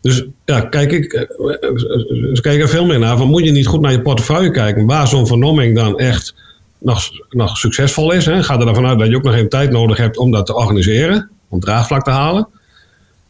Dus 0.00 0.24
ja, 0.44 0.60
kijk 0.60 0.92
ik, 0.92 1.12
eh, 1.12 1.22
ze 2.32 2.38
kijken 2.40 2.62
er 2.62 2.68
veel 2.68 2.86
meer 2.86 2.98
naar. 2.98 3.16
Van, 3.16 3.28
moet 3.28 3.44
je 3.44 3.50
niet 3.50 3.66
goed 3.66 3.80
naar 3.80 3.92
je 3.92 4.02
portefeuille 4.02 4.50
kijken 4.50 4.86
waar 4.86 5.08
zo'n 5.08 5.26
vernomming 5.26 5.74
dan 5.74 5.98
echt 5.98 6.34
nog, 6.78 7.02
nog 7.30 7.56
succesvol 7.56 8.12
is? 8.12 8.26
Hè? 8.26 8.42
Ga 8.42 8.58
er 8.58 8.64
dan 8.64 8.74
vanuit 8.74 8.98
dat 8.98 9.08
je 9.08 9.16
ook 9.16 9.22
nog 9.22 9.34
even 9.34 9.48
tijd 9.48 9.70
nodig 9.70 9.96
hebt 9.96 10.16
om 10.16 10.30
dat 10.30 10.46
te 10.46 10.54
organiseren, 10.54 11.30
om 11.48 11.60
draagvlak 11.60 12.04
te 12.04 12.10
halen. 12.10 12.48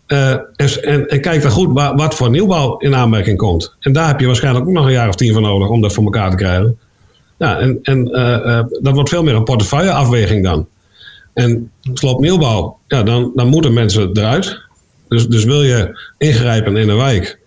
Uh, 0.09 0.31
en, 0.31 1.09
en, 1.09 1.21
kijk 1.21 1.43
dan 1.43 1.51
goed 1.51 1.73
waar, 1.73 1.97
wat 1.97 2.15
voor 2.15 2.31
nieuwbouw 2.31 2.77
in 2.77 2.95
aanmerking 2.95 3.37
komt. 3.37 3.75
En 3.81 3.93
daar 3.93 4.09
heb 4.09 4.21
je 4.21 4.27
waarschijnlijk 4.27 4.67
ook 4.67 4.73
nog 4.73 4.87
een 4.87 4.93
jaar 4.93 5.09
of 5.09 5.15
tien 5.15 5.33
voor 5.33 5.43
nodig 5.43 5.69
om 5.69 5.81
dat 5.81 5.93
voor 5.93 6.05
elkaar 6.05 6.31
te 6.31 6.37
krijgen. 6.37 6.79
Ja, 7.39 7.59
en, 7.59 7.79
en 7.83 8.09
uh, 8.13 8.61
dat 8.81 8.95
wordt 8.95 9.09
veel 9.09 9.23
meer 9.23 9.35
een 9.35 9.45
portefeuilleafweging 9.45 10.45
dan. 10.45 10.67
En 11.35 11.71
sloop 11.95 12.21
nieuwbouw, 12.21 12.79
ja, 12.87 13.03
dan, 13.03 13.33
dan 13.35 13.49
moeten 13.49 13.73
mensen 13.73 14.11
eruit. 14.13 14.61
Dus, 15.09 15.27
dus 15.27 15.45
wil 15.45 15.63
je 15.63 15.99
ingrijpen 16.19 16.77
in 16.77 16.89
een 16.89 16.97
wijk, 16.97 17.39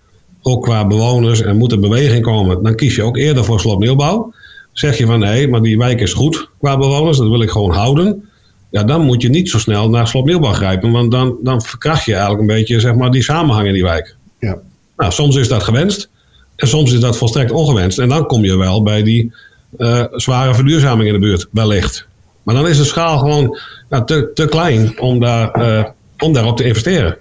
ook 0.42 0.64
qua 0.64 0.88
bewoners 0.88 1.42
en 1.42 1.58
moet 1.58 1.72
er 1.72 1.80
beweging 1.80 2.24
komen, 2.24 2.64
dan 2.64 2.76
kies 2.76 2.96
je 2.96 3.04
ook 3.04 3.18
eerder 3.18 3.46
voor 3.46 3.60
sloop 3.60 3.80
nieuwbouw. 3.80 4.34
Zeg 4.72 4.98
je 4.98 5.06
van 5.06 5.20
nee, 5.20 5.48
maar 5.48 5.62
die 5.62 5.78
wijk 5.78 6.02
is 6.02 6.14
goed 6.14 6.50
qua 6.60 6.78
bewoners, 6.78 7.18
dat 7.18 7.30
wil 7.30 7.42
ik 7.42 7.50
gewoon 7.50 7.72
houden. 7.72 8.30
Ja, 8.72 8.84
dan 8.84 9.02
moet 9.02 9.22
je 9.22 9.30
niet 9.30 9.50
zo 9.50 9.60
snel 9.60 9.90
naar 9.90 10.12
nieuwbouw 10.14 10.54
grijpen, 10.54 10.92
want 10.92 11.12
dan, 11.12 11.38
dan 11.44 11.62
verkracht 11.62 12.06
je 12.06 12.12
eigenlijk 12.12 12.42
een 12.42 12.56
beetje 12.56 12.80
zeg 12.80 12.96
maar, 12.96 13.12
die 13.12 13.24
samenhang 13.24 13.68
in 13.68 13.74
die 13.74 13.84
wijk. 13.84 14.16
Ja. 14.40 14.58
Nou, 14.98 15.12
soms 15.12 15.36
is 15.36 15.48
dat 15.48 15.64
gewenst 15.64 16.10
en 16.56 16.68
soms 16.68 16.94
is 16.94 17.00
dat 17.00 17.18
volstrekt 17.18 17.52
ongewenst. 17.52 18.00
En 18.00 18.10
dan 18.10 18.26
kom 18.26 18.44
je 18.44 18.58
wel 18.58 18.84
bij 18.84 19.04
die 19.04 19.34
uh, 19.78 20.04
zware 20.12 20.56
verduurzaming 20.56 21.08
in 21.08 21.14
de 21.14 21.20
buurt, 21.20 21.48
wellicht. 21.52 22.08
Maar 22.44 22.56
dan 22.56 22.68
is 22.68 22.78
de 22.78 22.84
schaal 22.84 23.18
gewoon 23.18 23.60
nou, 23.90 24.06
te, 24.06 24.32
te 24.34 24.46
klein 24.46 25.00
om, 25.00 25.20
daar, 25.20 25.62
uh, 25.62 25.84
om 26.18 26.34
daarop 26.34 26.58
te 26.58 26.64
investeren. 26.64 27.18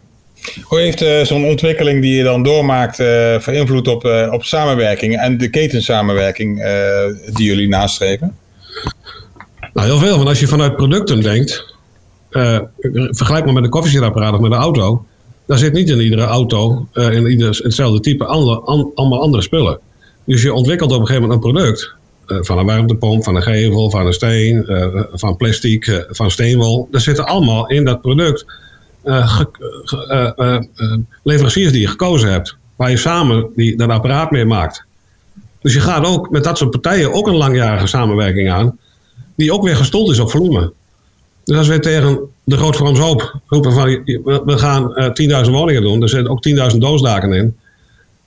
Hoe 0.62 0.78
heeft 0.78 1.02
uh, 1.02 1.20
zo'n 1.20 1.44
ontwikkeling 1.44 2.02
die 2.02 2.16
je 2.16 2.22
dan 2.22 2.42
doormaakt 2.42 2.96
voor 3.38 3.52
invloed 3.52 3.88
op, 3.88 4.04
op 4.30 4.44
samenwerking 4.44 5.16
en 5.16 5.38
de 5.38 5.50
ketensamenwerking 5.50 6.62
die 7.32 7.46
jullie 7.46 7.68
nastreven? 7.68 8.36
Nou, 9.72 9.88
heel 9.88 9.98
veel. 9.98 10.16
Want 10.16 10.28
als 10.28 10.40
je 10.40 10.46
vanuit 10.46 10.76
producten 10.76 11.20
denkt, 11.20 11.74
vergelijk 13.10 13.44
maar 13.44 13.54
met 13.54 13.64
een 13.64 13.70
koffiezetapparaat 13.70 14.32
of 14.34 14.40
met 14.40 14.52
een 14.52 14.58
auto. 14.58 15.04
Daar 15.46 15.58
zit 15.58 15.72
niet 15.72 15.88
in 15.88 16.00
iedere 16.00 16.22
auto, 16.22 16.86
in 16.92 17.26
ieder, 17.26 17.60
hetzelfde 17.62 18.00
type, 18.00 18.24
andere, 18.24 18.60
allemaal 18.94 19.20
andere 19.20 19.42
spullen. 19.42 19.80
Dus 20.24 20.42
je 20.42 20.52
ontwikkelt 20.52 20.92
op 20.92 21.00
een 21.00 21.06
gegeven 21.06 21.28
moment 21.28 21.44
een 21.44 21.52
product 21.52 21.94
eh, 22.30 22.38
van 22.40 22.58
een 22.58 22.66
warmtepomp, 22.66 23.24
van 23.24 23.36
een 23.36 23.42
gevel, 23.42 23.90
van 23.90 24.06
een 24.06 24.12
steen, 24.12 24.66
eh, 24.66 25.02
van 25.12 25.36
plastic, 25.36 25.86
eh, 25.86 25.98
van 26.08 26.30
steenwol. 26.30 26.88
Dat 26.90 27.02
zitten 27.02 27.26
allemaal 27.26 27.68
in 27.68 27.84
dat 27.84 28.00
product 28.00 28.44
leveranciers 31.22 31.72
die 31.72 31.80
je 31.80 31.88
gekozen 31.88 32.32
hebt. 32.32 32.56
Waar 32.76 32.90
je 32.90 32.96
samen 32.96 33.50
die, 33.56 33.76
dat 33.76 33.88
apparaat 33.88 34.30
mee 34.30 34.44
maakt. 34.44 34.84
Dus 35.60 35.74
je 35.74 35.80
gaat 35.80 36.06
ook 36.06 36.30
met 36.30 36.44
dat 36.44 36.58
soort 36.58 36.70
partijen 36.70 37.12
ook 37.12 37.26
een 37.26 37.36
langjarige 37.36 37.86
samenwerking 37.86 38.50
aan. 38.50 38.78
Die 39.40 39.52
ook 39.52 39.62
weer 39.62 39.76
gestold 39.76 40.10
is 40.10 40.18
op 40.18 40.30
volume. 40.30 40.72
Dus 41.44 41.56
als 41.56 41.68
we 41.68 41.78
tegen 41.78 42.18
de 42.44 42.56
Groot 42.56 42.76
Hoop 42.76 43.40
roepen 43.46 43.72
van 43.72 43.84
we 44.44 44.58
gaan 44.58 44.92
uh, 44.94 45.44
10.000 45.44 45.50
woningen 45.50 45.82
doen. 45.82 46.02
Er 46.02 46.08
zitten 46.08 46.30
ook 46.30 46.72
10.000 46.72 46.78
doosdaken 46.78 47.32
in. 47.32 47.56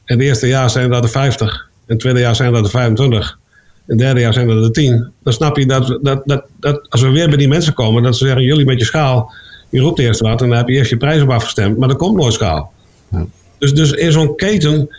En 0.05 0.17
het 0.17 0.22
eerste 0.22 0.48
jaar 0.48 0.70
zijn 0.70 0.89
dat 0.89 1.03
er 1.03 1.10
50. 1.10 1.51
En 1.51 1.84
het 1.86 2.00
tweede 2.00 2.20
jaar 2.20 2.36
zijn 2.36 2.53
dat 2.53 2.63
er 2.63 2.70
25 2.70 3.38
het 3.86 3.98
derde 3.98 4.20
jaar 4.20 4.34
zijn 4.34 4.50
er 4.50 4.62
de 4.62 4.72
tien. 4.72 5.12
Dan 5.24 5.34
snap 5.34 5.58
je 5.58 5.65
dat, 5.65 5.98
dat, 6.01 6.22
dat, 6.25 6.46
dat 6.60 6.86
als 6.89 7.01
we 7.01 7.10
weer 7.10 7.27
bij 7.27 7.38
die 7.38 7.48
mensen 7.48 7.74
komen, 7.74 8.03
dat 8.03 8.17
ze 8.17 8.25
zeggen: 8.25 8.43
jullie 8.43 8.65
met 8.65 8.79
je 8.79 8.86
schaal, 8.86 9.32
je 9.70 9.79
roept 9.79 10.00
eerst 10.00 10.20
wat 10.20 10.41
en 10.41 10.50
dan 10.50 10.58
heb 10.58 10.67
je 10.67 10.74
eerst 10.74 10.89
je 10.89 10.98
prijs 10.98 11.22
op 11.22 11.29
afgestemd, 11.29 11.77
maar 11.77 11.89
er 11.89 11.96
komt 11.96 12.17
nooit 12.17 12.34
schaal. 12.34 12.74
Ja. 13.12 13.25
Dus, 13.58 13.74
dus 13.74 13.91
in 13.91 14.12
zo'n 14.12 14.36
keten 14.36 14.89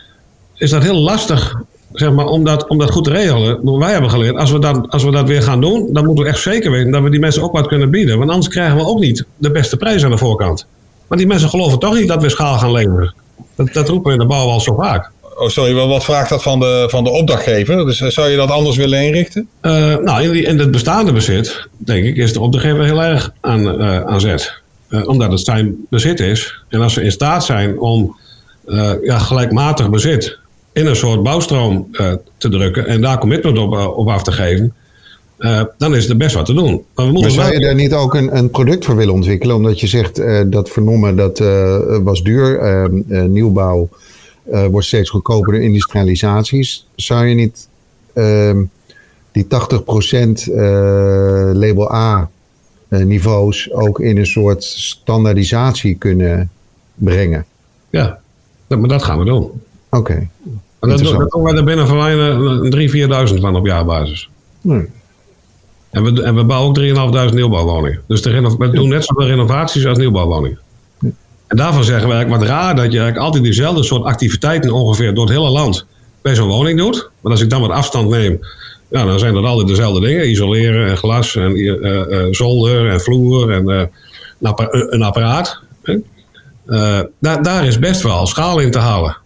is 0.53 0.69
dat 0.69 0.83
heel 0.83 0.99
lastig 0.99 1.61
zeg 1.95 2.11
maar, 2.11 2.25
om 2.25 2.43
dat, 2.43 2.67
om 2.67 2.77
dat 2.77 2.91
goed 2.91 3.03
te 3.03 3.09
regelen, 3.09 3.77
wij 3.79 3.91
hebben 3.91 4.09
geleerd, 4.09 4.35
als 4.35 4.51
we, 4.51 4.59
dat, 4.59 4.89
als 4.89 5.03
we 5.03 5.11
dat 5.11 5.27
weer 5.27 5.41
gaan 5.41 5.61
doen, 5.61 5.89
dan 5.93 6.05
moeten 6.05 6.23
we 6.23 6.29
echt 6.29 6.41
zeker 6.41 6.71
weten 6.71 6.91
dat 6.91 7.01
we 7.01 7.09
die 7.09 7.19
mensen 7.19 7.43
ook 7.43 7.51
wat 7.51 7.67
kunnen 7.67 7.89
bieden. 7.89 8.17
Want 8.17 8.29
anders 8.29 8.49
krijgen 8.49 8.77
we 8.77 8.85
ook 8.85 8.99
niet 8.99 9.25
de 9.37 9.51
beste 9.51 9.77
prijs 9.77 10.03
aan 10.03 10.11
de 10.11 10.17
voorkant. 10.17 10.65
Maar 11.07 11.17
die 11.17 11.27
mensen 11.27 11.49
geloven 11.49 11.79
toch 11.79 11.95
niet 11.95 12.07
dat 12.07 12.21
we 12.21 12.29
schaal 12.29 12.57
gaan 12.57 12.71
leveren. 12.71 13.13
Dat, 13.55 13.73
dat 13.73 13.89
roepen 13.89 14.07
we 14.07 14.13
in 14.13 14.19
de 14.19 14.25
bouw 14.27 14.47
al 14.47 14.59
zo 14.59 14.75
vaak. 14.75 15.11
Oh, 15.37 15.47
sorry, 15.47 15.73
wat 15.73 16.03
vraagt 16.03 16.29
dat 16.29 16.43
van 16.43 16.59
de, 16.59 16.85
van 16.89 17.03
de 17.03 17.09
opdrachtgever? 17.09 17.85
Dus 17.85 18.01
eh, 18.01 18.09
zou 18.09 18.29
je 18.29 18.37
dat 18.37 18.49
anders 18.49 18.77
willen 18.77 19.01
inrichten? 19.01 19.47
Uh, 19.61 19.71
nou, 19.97 20.23
in, 20.23 20.31
die, 20.31 20.43
in 20.43 20.59
het 20.59 20.71
bestaande 20.71 21.13
bezit, 21.13 21.67
denk 21.77 22.05
ik, 22.05 22.15
is 22.15 22.33
de 22.33 22.39
opdrachtgever 22.39 22.83
heel 22.83 23.03
erg 23.03 23.31
aan, 23.41 23.81
uh, 23.81 24.01
aan 24.01 24.21
zet. 24.21 24.61
omdat 24.89 25.31
het 25.31 25.39
zijn 25.39 25.75
bezit 25.89 26.19
is. 26.19 26.63
En 26.69 26.81
als 26.81 26.93
we 26.93 27.01
in 27.01 27.11
staat 27.11 27.45
zijn 27.45 27.79
om 27.79 28.15
ja, 29.03 29.19
gelijkmatig 29.19 29.89
bezit 29.89 30.39
in 30.75 30.85
een 30.85 30.95
soort 30.95 31.23
bouwstroom 31.23 31.87
te 32.37 32.49
drukken 32.49 32.87
en 32.87 33.01
daar 33.01 33.17
commitment 33.17 33.57
op, 33.57 33.73
op 33.95 34.07
af 34.07 34.23
te 34.23 34.31
geven, 34.31 34.73
uh, 35.39 35.61
dan 35.77 35.95
is 35.95 36.09
er 36.09 36.17
best 36.17 36.35
wat 36.35 36.45
te 36.45 36.53
doen. 36.53 36.85
Maar, 36.95 37.05
we 37.05 37.11
moeten 37.11 37.35
maar 37.35 37.45
zou 37.45 37.53
je 37.53 37.65
daar 37.65 37.75
niet 37.75 37.93
ook 37.93 38.15
een, 38.15 38.37
een, 38.37 38.49
product 38.49 38.85
voor 38.85 38.95
willen 38.95 39.13
ontwikkelen? 39.13 39.55
Omdat 39.55 39.79
je 39.79 39.87
zegt 39.87 40.19
uh, 40.19 40.41
dat 40.47 40.69
vernoemen 40.69 41.15
dat 41.15 41.39
was 42.03 42.23
duur, 42.23 42.59
ehm, 42.59 43.31
nieuwbouw 43.31 43.89
wordt 44.43 44.87
steeds 44.87 45.09
goedkoper 45.09 45.53
door 45.53 45.61
industrialisaties. 45.61 46.87
Zou 46.95 47.25
je 47.25 47.35
niet 47.35 47.67
ehm, 48.13 48.63
die 49.31 49.47
80% 49.47 49.47
label 51.53 51.93
A 51.93 52.29
niveaus 52.89 53.71
ook 53.73 53.99
in 53.99 54.17
een 54.17 54.25
soort 54.25 54.63
standaardisatie 54.63 55.95
kunnen 55.95 56.49
brengen? 56.95 57.45
Ja, 57.89 58.19
maar 58.67 58.87
dat 58.87 59.03
gaan 59.03 59.19
we 59.19 59.25
doen. 59.25 59.43
Oké. 59.43 59.57
Okay. 59.89 60.29
Dat, 60.87 60.99
dat 61.03 61.31
doen 61.31 61.43
wij 61.43 61.53
er 61.53 61.63
binnen 61.63 61.87
van 61.87 61.97
een 61.97 62.89
3.000, 63.29 63.33
4.000 63.33 63.39
van 63.39 63.55
op 63.55 63.65
jaarbasis. 63.65 64.29
Nee. 64.61 64.87
En 65.91 66.03
we, 66.03 66.23
en 66.23 66.35
we 66.35 66.43
bouwen 66.43 66.69
ook 66.69 67.27
3.500 67.29 67.33
nieuwbouwwoningen. 67.33 67.99
Dus 68.07 68.21
de 68.21 68.55
we 68.57 68.69
doen 68.69 68.89
net 68.89 69.05
zoveel 69.05 69.27
renovaties 69.27 69.85
als 69.85 69.97
nieuwbouwwoningen. 69.97 70.59
En 71.47 71.57
daarvan 71.57 71.83
zeggen 71.83 72.07
we 72.07 72.13
eigenlijk 72.13 72.41
wat 72.41 72.51
raar 72.51 72.75
dat 72.75 72.91
je 72.91 72.97
eigenlijk 72.99 73.25
altijd 73.25 73.43
diezelfde 73.43 73.83
soort 73.83 74.03
activiteiten 74.03 74.71
ongeveer 74.71 75.13
door 75.13 75.25
het 75.25 75.33
hele 75.33 75.49
land 75.49 75.85
bij 76.21 76.35
zo'n 76.35 76.47
woning 76.47 76.77
doet. 76.79 77.09
Maar 77.21 77.31
als 77.31 77.41
ik 77.41 77.49
dan 77.49 77.61
wat 77.61 77.69
afstand 77.69 78.09
neem, 78.09 78.39
ja, 78.89 79.05
dan 79.05 79.19
zijn 79.19 79.33
dat 79.33 79.43
altijd 79.43 79.67
dezelfde 79.67 79.99
dingen. 79.99 80.29
Isoleren 80.29 80.89
en 80.89 80.97
glas 80.97 81.35
en 81.35 81.57
uh, 81.57 82.27
zolder 82.31 82.89
en 82.89 83.01
vloer 83.01 83.51
en 83.51 83.69
uh, 83.69 83.81
een 84.89 85.03
apparaat. 85.03 85.61
daar, 87.19 87.43
daar 87.43 87.65
is 87.65 87.79
best 87.79 88.01
wel 88.01 88.25
schaal 88.25 88.59
in 88.59 88.71
te 88.71 88.79
halen. 88.79 89.17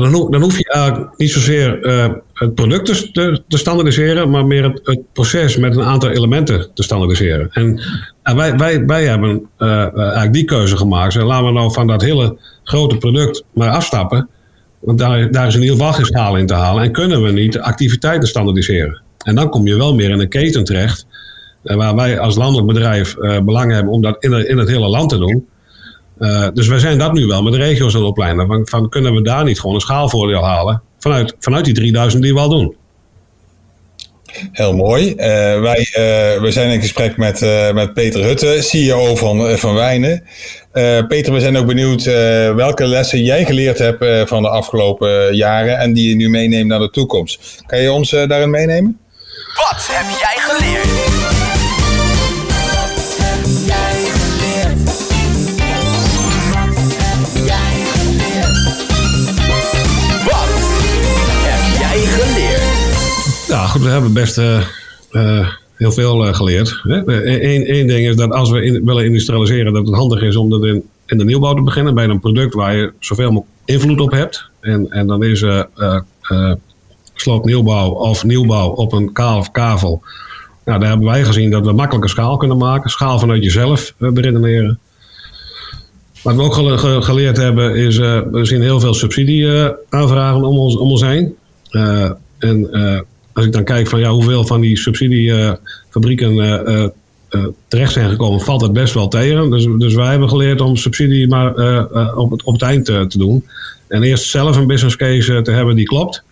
Dan, 0.00 0.30
dan 0.30 0.42
hoef 0.42 0.58
je 0.58 0.72
eigenlijk 0.72 1.18
niet 1.18 1.30
zozeer 1.30 1.86
uh, 1.86 2.06
het 2.32 2.54
product 2.54 2.86
te, 2.86 3.42
te, 3.48 3.58
standaardiseren, 3.58 4.30
maar 4.30 4.46
meer 4.46 4.62
het, 4.62 4.80
het, 4.82 5.12
proces 5.12 5.56
met 5.56 5.76
een 5.76 5.84
aantal 5.84 6.10
elementen 6.10 6.70
te 6.74 6.82
standaardiseren. 6.82 7.48
En, 7.50 7.80
wij, 8.22 8.56
wij, 8.56 8.86
wij 8.86 9.04
hebben 9.04 9.48
uh, 9.58 9.96
eigenlijk 9.96 10.32
die 10.32 10.44
keuze 10.44 10.76
gemaakt. 10.76 11.14
Dus 11.14 11.22
laten 11.22 11.46
we 11.46 11.52
nou 11.52 11.72
van 11.72 11.86
dat 11.86 12.02
hele 12.02 12.38
grote 12.64 12.96
product 12.96 13.44
maar 13.54 13.70
afstappen. 13.70 14.28
Want 14.78 14.98
daar, 14.98 15.30
daar 15.30 15.46
is 15.46 15.54
in 15.54 15.62
ieder 15.62 15.76
geval 15.76 16.04
schaal 16.04 16.36
in 16.36 16.46
te 16.46 16.54
halen. 16.54 16.82
En 16.82 16.92
kunnen 16.92 17.22
we 17.22 17.32
niet 17.32 17.58
activiteiten 17.58 18.28
standaardiseren. 18.28 19.02
En 19.24 19.34
dan 19.34 19.48
kom 19.48 19.66
je 19.66 19.76
wel 19.76 19.94
meer 19.94 20.10
in 20.10 20.20
een 20.20 20.28
keten 20.28 20.64
terecht. 20.64 21.06
Waar 21.62 21.94
wij 21.94 22.18
als 22.18 22.36
landelijk 22.36 22.66
bedrijf 22.66 23.16
belang 23.44 23.72
hebben 23.72 23.92
om 23.92 24.02
dat 24.02 24.16
in, 24.18 24.48
in 24.48 24.58
het 24.58 24.68
hele 24.68 24.88
land 24.88 25.08
te 25.08 25.18
doen. 25.18 25.46
Uh, 26.18 26.46
dus 26.54 26.66
wij 26.66 26.78
zijn 26.78 26.98
dat 26.98 27.12
nu 27.12 27.26
wel 27.26 27.42
met 27.42 27.52
de 27.52 27.58
regio's 27.58 27.94
aan 27.94 28.00
het 28.00 28.10
opleiden. 28.10 28.46
Van, 28.46 28.68
van, 28.68 28.88
kunnen 28.88 29.14
we 29.14 29.22
daar 29.22 29.44
niet 29.44 29.60
gewoon 29.60 29.74
een 29.74 29.80
schaalvoordeel 29.80 30.44
halen 30.44 30.82
vanuit, 30.98 31.36
vanuit 31.38 31.64
die 31.64 31.74
3000 31.74 32.22
die 32.22 32.34
we 32.34 32.40
al 32.40 32.48
doen? 32.48 32.76
Heel 34.52 34.74
mooi. 34.74 35.10
Uh, 35.10 35.16
wij 35.60 35.78
uh, 35.78 36.40
we 36.42 36.48
zijn 36.48 36.70
in 36.70 36.80
gesprek 36.80 37.16
met, 37.16 37.40
met 37.74 37.94
Peter 37.94 38.22
Hutte, 38.22 38.62
CEO 38.62 39.16
van, 39.16 39.58
van 39.58 39.74
Wijnen. 39.74 40.24
Peter, 41.08 41.32
we 41.32 41.40
zijn 41.40 41.56
ook 41.56 41.66
benieuwd 41.66 42.04
welke 42.54 42.86
lessen 42.86 43.22
jij 43.22 43.44
geleerd 43.44 43.78
hebt 43.78 44.28
van 44.28 44.42
de 44.42 44.48
afgelopen 44.48 45.36
jaren 45.36 45.78
en 45.78 45.92
die 45.92 46.08
je 46.08 46.14
nu 46.14 46.28
meeneemt 46.28 46.68
naar 46.68 46.78
de 46.78 46.90
toekomst. 46.90 47.62
Kan 47.66 47.78
je 47.78 47.92
ons 47.92 48.10
daarin 48.10 48.50
meenemen? 48.50 48.98
Wat 49.54 49.88
heb 49.90 50.18
jij 50.18 50.36
geleerd? 50.38 50.85
We 63.82 63.88
hebben 63.88 64.12
best 64.12 64.38
uh, 64.38 64.60
uh, 65.12 65.48
heel 65.74 65.92
veel 65.92 66.26
uh, 66.26 66.34
geleerd. 66.34 66.80
Eén 66.84 67.86
ding 67.86 68.06
is 68.06 68.16
dat 68.16 68.30
als 68.30 68.50
we 68.50 68.80
willen 68.84 69.04
industrialiseren, 69.04 69.72
dat 69.72 69.86
het 69.86 69.94
handig 69.94 70.22
is 70.22 70.36
om 70.36 70.50
dat 70.50 70.64
in, 70.64 70.84
de 71.06 71.24
nieuwbouw 71.24 71.54
te 71.54 71.62
beginnen. 71.62 71.94
Bij 71.94 72.04
een 72.04 72.20
product 72.20 72.54
waar 72.54 72.76
je 72.76 72.92
zoveel 72.98 73.46
invloed 73.64 74.00
op 74.00 74.10
hebt. 74.10 74.44
En, 74.60 74.90
en 74.90 75.06
dan 75.06 75.22
is 75.22 75.44
sloopnieuwbouw 77.14 77.90
of 77.90 78.24
nieuwbouw 78.24 78.68
op 78.68 78.92
een 78.92 79.12
kaal 79.12 79.38
of 79.38 79.50
kavel. 79.50 80.02
Nou, 80.64 80.80
daar 80.80 80.88
hebben 80.88 81.06
wij 81.06 81.24
gezien 81.24 81.50
dat 81.50 81.66
we 81.66 81.72
makkelijke 81.72 82.08
schaal 82.08 82.36
kunnen 82.36 82.56
maken. 82.56 82.90
Schaal 82.90 83.18
vanuit 83.18 83.42
jezelf 83.42 83.94
beredeneren. 83.98 84.78
Wat 86.22 86.34
we 86.34 86.42
ook 86.42 86.54
geleerd 87.04 87.36
hebben 87.36 87.76
is, 87.76 87.98
we 87.98 88.40
zien 88.42 88.62
heel 88.62 88.80
veel 88.80 88.94
subsidieaanvragen 88.94 90.44
om 90.44 90.58
ons, 90.58 90.76
om 90.76 90.90
ons 90.90 91.02
heen. 91.02 91.36
en 92.38 92.70
als 93.36 93.44
ik 93.44 93.52
dan 93.52 93.64
kijk 93.64 93.88
van 93.88 94.00
ja, 94.00 94.10
hoeveel 94.10 94.46
van 94.46 94.60
die 94.60 94.78
subsidiefabrieken 94.78 96.34
uh, 96.34 96.88
uh, 97.30 97.46
terecht 97.68 97.92
zijn 97.92 98.10
gekomen, 98.10 98.40
valt 98.40 98.60
het 98.60 98.72
best 98.72 98.94
wel 98.94 99.08
tegen. 99.08 99.50
Dus, 99.50 99.68
dus 99.78 99.94
wij 99.94 100.10
hebben 100.10 100.28
geleerd 100.28 100.60
om 100.60 100.76
subsidie 100.76 101.28
maar 101.28 101.50
op, 102.14 102.30
het, 102.30 102.42
op 102.42 102.52
het 102.52 102.62
eind 102.62 102.84
te 102.84 103.18
doen. 103.18 103.44
En 103.88 104.02
eerst 104.02 104.30
zelf 104.30 104.56
een 104.56 104.66
business 104.66 104.96
case 104.96 105.42
te 105.42 105.50
hebben 105.50 105.76
die 105.76 105.84
klopt. 105.84 106.22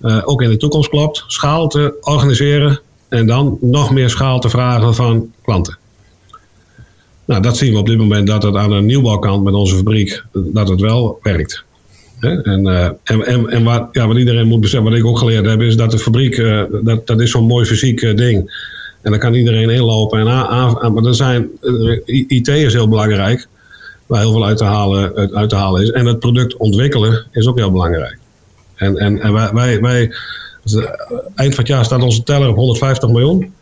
ook 0.00 0.42
in 0.42 0.48
de 0.48 0.56
toekomst 0.56 0.88
klopt. 0.88 1.24
Schaal 1.26 1.68
te 1.68 1.94
organiseren. 2.00 2.80
En 3.08 3.26
dan 3.26 3.58
nog 3.60 3.90
meer 3.90 4.10
schaal 4.10 4.40
te 4.40 4.48
vragen 4.48 4.94
van 4.94 5.32
klanten. 5.42 5.78
Nou, 7.24 7.42
dat 7.42 7.56
zien 7.56 7.72
we 7.72 7.78
op 7.78 7.86
dit 7.86 7.98
moment 7.98 8.26
dat 8.26 8.42
het 8.42 8.56
aan 8.56 8.70
de 8.70 8.80
nieuwbouwkant 8.80 9.44
met 9.44 9.54
onze 9.54 9.76
fabriek, 9.76 10.24
dat 10.32 10.68
het 10.68 10.80
wel 10.80 11.18
werkt. 11.22 11.64
En, 12.20 12.66
uh, 12.66 12.84
en, 12.84 13.26
en, 13.26 13.48
en 13.48 13.64
wat, 13.64 13.88
ja, 13.92 14.06
wat 14.06 14.16
iedereen 14.16 14.46
moet 14.46 14.60
beseffen, 14.60 14.90
wat 14.90 14.98
ik 14.98 15.06
ook 15.06 15.18
geleerd 15.18 15.46
heb, 15.46 15.60
is 15.60 15.76
dat 15.76 15.90
de 15.90 15.98
fabriek, 15.98 16.36
uh, 16.36 16.62
dat, 16.82 17.06
dat 17.06 17.20
is 17.20 17.30
zo'n 17.30 17.46
mooi 17.46 17.66
fysiek 17.66 18.02
uh, 18.02 18.16
ding. 18.16 18.64
En 19.02 19.10
dan 19.10 19.20
kan 19.20 19.34
iedereen 19.34 19.70
inlopen. 19.70 20.18
En 20.18 20.24
maar 20.92 21.04
er 21.04 21.14
zijn, 21.14 21.48
IT 22.06 22.48
is 22.48 22.72
heel 22.72 22.88
belangrijk, 22.88 23.46
waar 24.06 24.20
heel 24.20 24.32
veel 24.32 24.46
uit 24.46 24.56
te, 24.56 24.64
halen, 24.64 25.34
uit 25.34 25.48
te 25.48 25.56
halen 25.56 25.82
is. 25.82 25.90
En 25.90 26.06
het 26.06 26.18
product 26.18 26.56
ontwikkelen 26.56 27.26
is 27.32 27.46
ook 27.46 27.58
heel 27.58 27.72
belangrijk. 27.72 28.18
En, 28.74 28.96
en, 28.96 29.20
en 29.20 29.32
wij, 29.32 29.50
wij, 29.52 29.80
wij 29.80 30.12
eind 31.34 31.54
van 31.54 31.64
het 31.64 31.66
jaar 31.66 31.84
staat 31.84 32.02
onze 32.02 32.22
teller 32.22 32.48
op 32.48 32.56
150 32.56 33.08
miljoen 33.08 33.54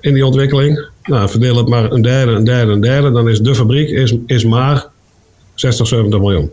in 0.00 0.14
die 0.14 0.26
ontwikkeling. 0.26 0.88
Nou, 1.02 1.28
verdeel 1.28 1.56
het 1.56 1.68
maar 1.68 1.92
een 1.92 2.02
derde, 2.02 2.32
een 2.32 2.44
derde, 2.44 2.72
een 2.72 2.80
derde. 2.80 3.12
Dan 3.12 3.28
is 3.28 3.40
de 3.40 3.54
fabriek 3.54 3.88
is, 3.88 4.14
is 4.26 4.44
maar 4.44 4.86
60, 5.54 5.86
70 5.86 6.20
miljoen. 6.20 6.50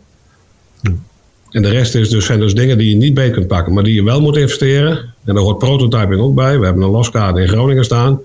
En 1.52 1.62
de 1.62 1.70
rest 1.70 1.96
is 1.96 2.10
dus, 2.10 2.26
zijn 2.26 2.40
dus 2.40 2.54
dingen 2.54 2.78
die 2.78 2.90
je 2.90 2.96
niet 2.96 3.14
beet 3.14 3.32
kunt 3.34 3.48
pakken, 3.48 3.74
maar 3.74 3.84
die 3.84 3.94
je 3.94 4.04
wel 4.04 4.22
moet 4.22 4.38
investeren. 4.38 4.98
En 5.26 5.34
daar 5.34 5.44
hoort 5.44 5.58
prototyping 5.58 6.22
ook 6.22 6.36
bij. 6.36 6.60
We 6.60 6.66
hebben 6.66 6.84
een 6.84 6.90
loskaart 6.90 7.38
in 7.38 7.48
Groningen 7.48 7.84
staan. 7.84 8.22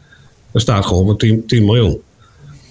Daar 0.53 0.63
staat 0.63 0.87
gewoon 0.87 1.05
voor 1.05 1.17
10, 1.17 1.47
10 1.47 1.65
miljoen. 1.65 2.01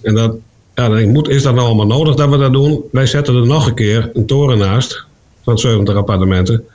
En 0.02 0.16
dat, 0.16 0.36
ja, 0.76 0.88
dan 0.88 0.92
denk 0.92 1.08
ik, 1.08 1.14
moet, 1.14 1.30
is 1.30 1.44
dat 1.44 1.56
nou 1.56 1.66
allemaal 1.66 1.86
nodig 1.86 2.16
dat 2.16 2.30
we 2.30 2.38
dat 2.38 2.54
doen? 2.54 2.84
Wij 2.92 3.06
zetten 3.06 3.36
er 3.36 3.46
nog 3.46 3.68
een 3.68 3.76
keer 3.76 4.10
een 4.14 4.26
toren 4.26 4.58
naast 4.58 5.06
van 5.44 5.60
70 5.60 5.96
appartementen. 5.96 6.66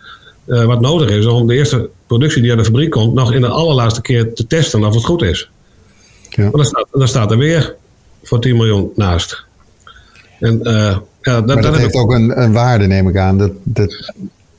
Uh, 0.47 0.65
wat 0.65 0.81
nodig 0.81 1.11
is 1.11 1.27
om 1.27 1.47
de 1.47 1.55
eerste 1.55 1.89
productie 2.07 2.43
die 2.43 2.51
uit 2.51 2.59
de 2.59 2.65
fabriek 2.65 2.91
komt, 2.91 3.15
nog 3.15 3.33
in 3.33 3.41
de 3.41 3.49
allerlaatste 3.49 4.01
keer 4.01 4.35
te 4.35 4.47
testen 4.47 4.85
of 4.85 4.95
het 4.95 5.05
goed 5.05 5.23
is. 5.23 5.51
Ja. 6.29 6.43
Maar 6.43 6.53
dan 6.53 6.65
staat, 6.65 6.87
dan 6.93 7.09
staat 7.09 7.31
er 7.31 7.39
weer 7.39 7.75
voor 8.23 8.41
10 8.41 8.57
miljoen 8.57 8.93
naast. 8.95 9.45
En 10.41 10.61
uh, 10.63 10.97
ja, 11.23 11.41
dat, 11.41 11.63
dat, 11.63 11.77
heeft 11.77 11.95
ook 11.95 12.13
een, 12.13 12.43
een, 12.43 12.53
waarde, 12.53 12.87
neem 12.87 13.09
ik 13.09 13.17
aan. 13.17 13.39
Dat, 13.39 13.53
dat, 13.63 14.13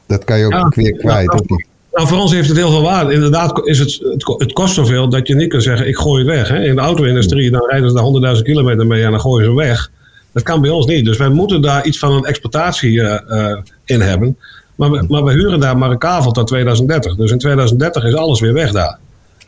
dat 0.05 0.23
kan 0.23 0.39
je 0.39 0.45
ook 0.45 0.75
weer 0.75 0.97
kwijt. 0.97 1.27
Nou, 1.27 1.63
nou, 1.91 2.07
voor 2.07 2.17
ons 2.17 2.31
heeft 2.31 2.47
het 2.47 2.57
heel 2.57 2.69
veel 2.69 2.81
waarde. 2.81 3.13
Inderdaad 3.13 3.67
is 3.67 3.79
het, 3.79 3.99
het, 4.37 4.53
kost 4.53 4.73
zoveel 4.73 5.09
dat 5.09 5.27
je 5.27 5.35
niet 5.35 5.49
kunt 5.49 5.63
zeggen, 5.63 5.87
ik 5.87 5.97
gooi 5.97 6.25
het 6.25 6.35
weg. 6.35 6.47
Hè? 6.47 6.63
In 6.63 6.75
de 6.75 6.81
auto-industrie, 6.81 7.51
dan 7.51 7.69
rijden 7.69 7.89
ze 7.89 7.95
daar 7.95 8.35
100.000 8.35 8.41
kilometer 8.41 8.87
mee 8.87 9.03
en 9.03 9.11
dan 9.11 9.19
gooien 9.19 9.49
ze 9.49 9.55
weg. 9.55 9.91
Dat 10.33 10.43
kan 10.43 10.61
bij 10.61 10.69
ons 10.69 10.85
niet. 10.85 11.05
Dus 11.05 11.17
wij 11.17 11.29
moeten 11.29 11.61
daar 11.61 11.85
iets 11.85 11.99
van 11.99 12.11
een 12.11 12.25
exploitatie 12.25 12.91
uh, 12.91 13.19
uh, 13.29 13.57
in 13.85 14.01
hebben. 14.01 14.37
Maar 14.75 14.91
we, 14.91 15.05
maar 15.07 15.23
we 15.23 15.31
huren 15.31 15.59
daar 15.59 15.77
maar 15.77 15.91
een 15.91 15.97
kavel 15.97 16.31
tot 16.31 16.47
2030. 16.47 17.15
Dus 17.15 17.31
in 17.31 17.37
2030 17.37 18.03
is 18.03 18.15
alles 18.15 18.39
weer 18.39 18.53
weg 18.53 18.71
daar. 18.71 18.97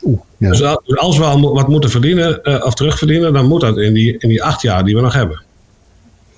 Oeh, 0.03 0.19
ja. 0.37 0.49
Dus 0.49 0.61
als 0.95 1.17
we 1.17 1.23
al 1.23 1.53
wat 1.53 1.67
moeten 1.67 1.89
verdienen 1.89 2.39
uh, 2.43 2.65
of 2.65 2.73
terugverdienen, 2.73 3.33
dan 3.33 3.45
moet 3.45 3.61
dat 3.61 3.77
in 3.77 3.93
die, 3.93 4.17
in 4.17 4.29
die 4.29 4.43
acht 4.43 4.61
jaar 4.61 4.83
die 4.83 4.95
we 4.95 5.01
nog 5.01 5.13
hebben. 5.13 5.41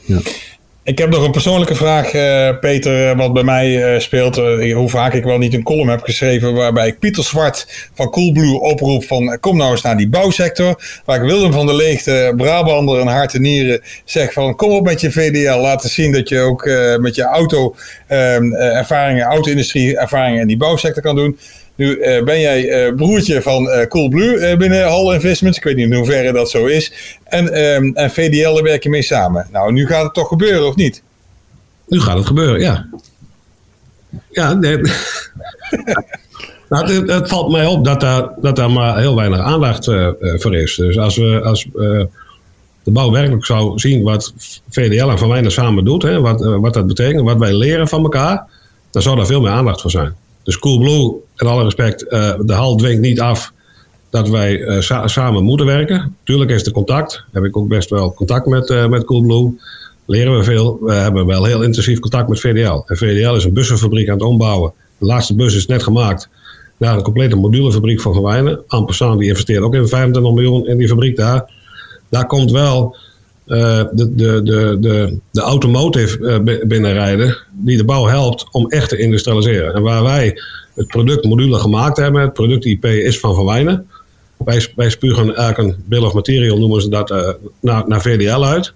Ja. 0.05 0.19
Ik 0.85 0.97
heb 0.97 1.09
nog 1.09 1.23
een 1.23 1.31
persoonlijke 1.31 1.75
vraag, 1.75 2.13
uh, 2.13 2.49
Peter, 2.59 3.15
wat 3.15 3.33
bij 3.33 3.43
mij 3.43 3.93
uh, 3.93 3.99
speelt. 3.99 4.35
Hoe 4.73 4.89
vaak 4.89 5.13
ik 5.13 5.23
wel 5.23 5.37
niet 5.37 5.53
een 5.53 5.63
column 5.63 5.89
heb 5.89 6.01
geschreven 6.01 6.53
waarbij 6.53 6.87
ik 6.87 6.99
Pieter 6.99 7.23
Zwart 7.23 7.89
van 7.93 8.09
Coolblue 8.09 8.59
oproep 8.59 9.03
van 9.03 9.37
kom 9.39 9.57
nou 9.57 9.71
eens 9.71 9.81
naar 9.81 9.97
die 9.97 10.09
bouwsector. 10.09 11.01
Waar 11.05 11.15
ik 11.15 11.29
Willem 11.29 11.51
van 11.51 11.65
der 11.65 11.75
Leegte, 11.75 12.33
Brabander 12.37 12.99
en 12.99 13.07
hart 13.07 13.33
en 13.33 13.41
nieren 13.41 13.81
zeg 14.03 14.33
van 14.33 14.55
kom 14.55 14.71
op 14.71 14.85
met 14.85 15.01
je 15.01 15.11
VDL. 15.11 15.59
Laten 15.59 15.89
zien 15.89 16.11
dat 16.11 16.29
je 16.29 16.39
ook 16.39 16.65
met 16.99 17.15
je 17.15 17.23
auto 17.23 17.75
ervaringen, 18.07 19.25
auto-industrie 19.25 19.97
ervaringen 19.97 20.41
in 20.41 20.47
die 20.47 20.57
bouwsector 20.57 21.03
kan 21.03 21.15
doen. 21.15 21.37
Nu 21.75 21.97
uh, 21.97 22.23
ben 22.23 22.39
jij 22.39 22.87
uh, 22.87 22.95
broertje 22.95 23.41
van 23.41 23.63
uh, 23.63 23.85
Coolblue 23.85 24.57
binnen 24.57 24.83
Hall 24.83 25.13
Investments. 25.13 25.57
Ik 25.57 25.63
weet 25.63 25.75
niet 25.75 25.85
in 25.85 25.93
hoeverre 25.93 26.31
dat 26.33 26.49
zo 26.49 26.65
is. 26.65 26.93
En, 27.23 27.63
um, 27.75 27.95
en 27.95 28.11
VDL, 28.11 28.53
daar 28.53 28.63
werk 28.63 28.83
je 28.83 28.89
mee 28.89 29.01
samen. 29.01 29.47
Nou, 29.51 29.71
nu 29.71 29.87
gaat 29.87 30.03
het 30.03 30.13
toch 30.13 30.27
gebeuren, 30.27 30.67
of 30.67 30.75
niet? 30.75 31.03
Nu 31.87 31.99
gaat 31.99 32.17
het 32.17 32.27
gebeuren, 32.27 32.59
ja. 32.59 32.85
Ja, 34.31 34.53
nee. 34.53 34.77
nou, 36.69 36.93
het, 36.93 37.09
het, 37.09 37.29
valt 37.29 37.51
mij 37.51 37.65
op 37.65 37.85
dat 37.85 38.01
daar, 38.01 38.29
dat 38.41 38.55
daar 38.55 38.71
maar 38.71 38.99
heel 38.99 39.15
weinig 39.15 39.39
aandacht 39.39 39.85
voor 40.19 40.55
is. 40.55 40.75
Dus 40.75 40.97
als 40.97 41.17
we... 41.17 41.41
Als, 41.43 41.67
de 42.83 42.91
bouw 42.91 43.11
werkelijk 43.11 43.45
zou 43.45 43.79
zien 43.79 44.03
wat 44.03 44.33
VDL 44.69 45.09
en 45.09 45.17
Van 45.17 45.29
Wijnen 45.29 45.51
samen 45.51 45.85
doet, 45.85 46.01
hè, 46.01 46.21
wat, 46.21 46.45
wat 46.45 46.73
dat 46.73 46.87
betekent, 46.87 47.21
wat 47.21 47.37
wij 47.37 47.53
leren 47.53 47.87
van 47.87 48.03
elkaar, 48.03 48.47
dan 48.91 49.01
zou 49.01 49.15
daar 49.15 49.25
veel 49.25 49.41
meer 49.41 49.51
aandacht 49.51 49.81
voor 49.81 49.91
zijn. 49.91 50.15
Dus 50.45 50.59
Coolblue, 50.59 51.15
in 51.35 51.47
alle 51.47 51.63
respect, 51.63 52.05
uh, 52.09 52.33
de 52.39 52.53
hal 52.53 52.75
dwingt 52.75 53.01
niet 53.01 53.19
af 53.19 53.53
dat 54.09 54.29
wij 54.29 54.81
sa 54.81 55.07
samen 55.07 55.43
moeten 55.43 55.65
werken. 55.65 56.15
Tuurlijk 56.23 56.51
is 56.51 56.65
er 56.65 56.71
contact. 56.71 57.23
Heb 57.31 57.43
ik 57.43 57.57
ook 57.57 57.67
best 57.67 57.89
wel 57.89 58.13
contact 58.13 58.45
met, 58.45 58.69
uh, 58.69 58.87
met 58.87 59.03
Coolblue. 59.03 59.59
Leren 60.05 60.37
we 60.37 60.43
veel. 60.43 60.77
We 60.81 60.93
hebben 60.93 61.25
wel 61.25 61.43
heel 61.43 61.61
intensief 61.61 61.99
contact 61.99 62.29
met 62.29 62.39
VDL. 62.39 62.83
En 62.85 62.97
VDL 62.97 63.35
is 63.35 63.43
een 63.43 63.53
bussenfabriek 63.53 64.07
aan 64.09 64.13
het 64.13 64.23
ombouwen. 64.23 64.73
De 64.97 65.05
laatste 65.05 65.35
bus 65.35 65.55
is 65.55 65.65
net 65.65 65.83
gemaakt 65.83 66.29
naar 66.77 66.95
een 66.95 67.03
complete 67.03 67.35
modulefabriek 67.35 68.01
van 68.01 68.13
Van 68.13 68.23
Wijnen. 68.23 68.63
Ampersand 68.67 69.19
die 69.19 69.27
investeert 69.27 69.63
ook 69.63 69.75
in 69.75 69.87
25 69.87 70.33
miljoen 70.33 70.67
in 70.67 70.77
die 70.77 70.87
fabriek 70.87 71.15
daar. 71.15 71.51
Daar 72.09 72.25
komt 72.25 72.51
wel 72.51 72.95
de, 73.45 73.89
de, 73.93 74.43
de, 74.43 74.77
de, 74.79 75.17
de 75.31 75.41
automotive 75.41 76.19
uh, 76.19 76.67
binnenrijden, 76.67 77.37
die 77.51 77.77
de 77.77 77.85
bouw 77.85 78.05
helpt 78.05 78.45
om 78.51 78.67
echt 78.69 78.89
te 78.89 78.97
industrialiseren. 78.97 79.73
En 79.73 79.81
waar 79.81 80.03
wij 80.03 80.41
het 80.73 80.87
productmodule 80.87 81.57
gemaakt 81.57 81.97
hebben, 81.97 82.21
het 82.21 82.33
product 82.33 82.65
IP 82.65 82.85
is 82.85 83.19
van 83.19 83.35
Van. 83.35 83.83
Wij, 84.37 84.67
wij 84.75 84.89
spugen 84.89 85.35
eigenlijk 85.35 85.57
een 85.57 85.83
bill 85.85 86.03
of 86.03 86.13
material, 86.13 86.57
noemen 86.57 86.81
ze 86.81 86.89
dat, 86.89 87.11
uh, 87.11 87.29
naar, 87.61 87.83
naar 87.87 88.01
VDL 88.01 88.43
uit. 88.43 88.73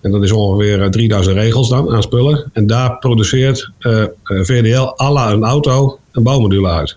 En 0.00 0.10
dat 0.10 0.22
is 0.22 0.32
ongeveer 0.32 0.90
3000 0.90 1.36
regels 1.36 1.68
dan 1.68 1.90
aan 1.90 2.02
spullen. 2.02 2.50
En 2.52 2.66
daar 2.66 2.98
produceert 2.98 3.70
VDL 4.22 4.92
alla 4.96 5.32
een 5.32 5.44
auto 5.44 5.98
een 6.12 6.22
bouwmodule 6.22 6.68
uit. 6.68 6.96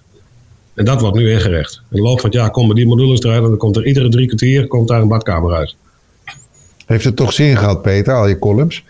En 0.74 0.86
dat 0.86 1.02
wordt 1.02 1.16
nu 1.16 1.32
ingericht. 1.32 1.82
In 1.90 1.98
de 1.98 2.02
loop 2.02 2.20
van 2.20 2.30
het 2.30 2.40
jaar 2.40 2.52
komen 2.52 2.76
die 2.76 2.88
modules 2.88 3.22
eruit 3.22 3.44
en 3.44 3.50
dan 3.50 3.58
komt 3.58 3.76
er 3.76 3.86
iedere 3.86 4.10
drie 4.10 4.26
kwartier 4.26 4.68
komt 4.68 4.88
daar 4.88 5.02
een 5.02 5.08
badkamer 5.08 5.54
uit. 5.54 5.76
Heeft 6.90 7.06
het 7.06 7.16
toch 7.16 7.34
zin 7.34 7.58
gehad, 7.58 7.82
Peter, 7.82 8.14
al 8.14 8.28
je 8.28 8.40
columns? 8.40 8.84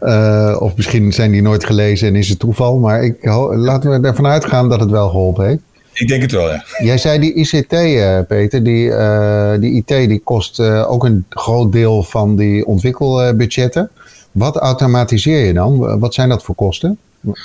Uh, 0.00 0.56
of 0.58 0.76
misschien 0.76 1.12
zijn 1.12 1.30
die 1.30 1.42
nooit 1.42 1.64
gelezen 1.64 2.08
en 2.08 2.16
is 2.16 2.28
het 2.28 2.38
toeval. 2.38 2.78
Maar 2.78 3.04
ik, 3.04 3.24
laten 3.54 3.90
we 3.90 4.08
ervan 4.08 4.26
uitgaan 4.26 4.68
dat 4.68 4.80
het 4.80 4.90
wel 4.90 5.08
geholpen 5.08 5.46
heeft. 5.46 5.60
Ik 5.92 6.08
denk 6.08 6.22
het 6.22 6.32
wel, 6.32 6.48
ja. 6.48 6.64
Jij 6.78 6.98
zei 6.98 7.18
die 7.18 7.34
ICT, 7.34 7.72
eh, 7.72 8.18
Peter, 8.28 8.62
die, 8.62 8.88
uh, 8.88 9.52
die 9.60 9.72
IT 9.72 9.88
die 9.88 10.20
kost 10.24 10.60
ook 10.60 11.04
een 11.04 11.24
groot 11.30 11.72
deel 11.72 12.02
van 12.02 12.36
die 12.36 12.66
ontwikkelbudgetten. 12.66 13.90
Wat 14.32 14.56
automatiseer 14.56 15.46
je 15.46 15.52
dan? 15.52 15.98
Wat 15.98 16.14
zijn 16.14 16.28
dat 16.28 16.42
voor 16.42 16.54
kosten? 16.54 16.98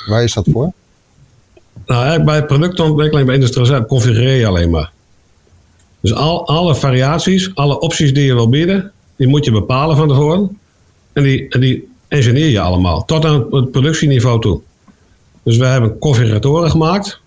Waar 0.07 0.23
is 0.23 0.33
dat 0.33 0.47
voor? 0.51 0.71
Nou, 1.85 2.23
bij 2.23 2.45
productontwikkeling, 2.45 3.27
bij 3.27 3.35
industrialisering, 3.35 3.87
configureer 3.87 4.35
je 4.35 4.47
alleen 4.47 4.69
maar. 4.69 4.91
Dus 5.99 6.13
al, 6.13 6.47
alle 6.47 6.75
variaties, 6.75 7.55
alle 7.55 7.79
opties 7.79 8.13
die 8.13 8.25
je 8.25 8.33
wil 8.33 8.49
bieden, 8.49 8.91
die 9.21 9.29
moet 9.29 9.45
je 9.45 9.51
bepalen 9.51 9.97
van 9.97 10.07
tevoren. 10.07 10.59
En 11.13 11.23
die, 11.23 11.59
die 11.59 11.87
engineer 12.07 12.49
je 12.49 12.59
allemaal, 12.59 13.05
tot 13.05 13.25
aan 13.25 13.45
het 13.51 13.71
productieniveau 13.71 14.41
toe. 14.41 14.59
Dus 15.43 15.57
we 15.57 15.65
hebben 15.65 15.97
configuratoren 15.97 16.69
gemaakt. 16.69 17.21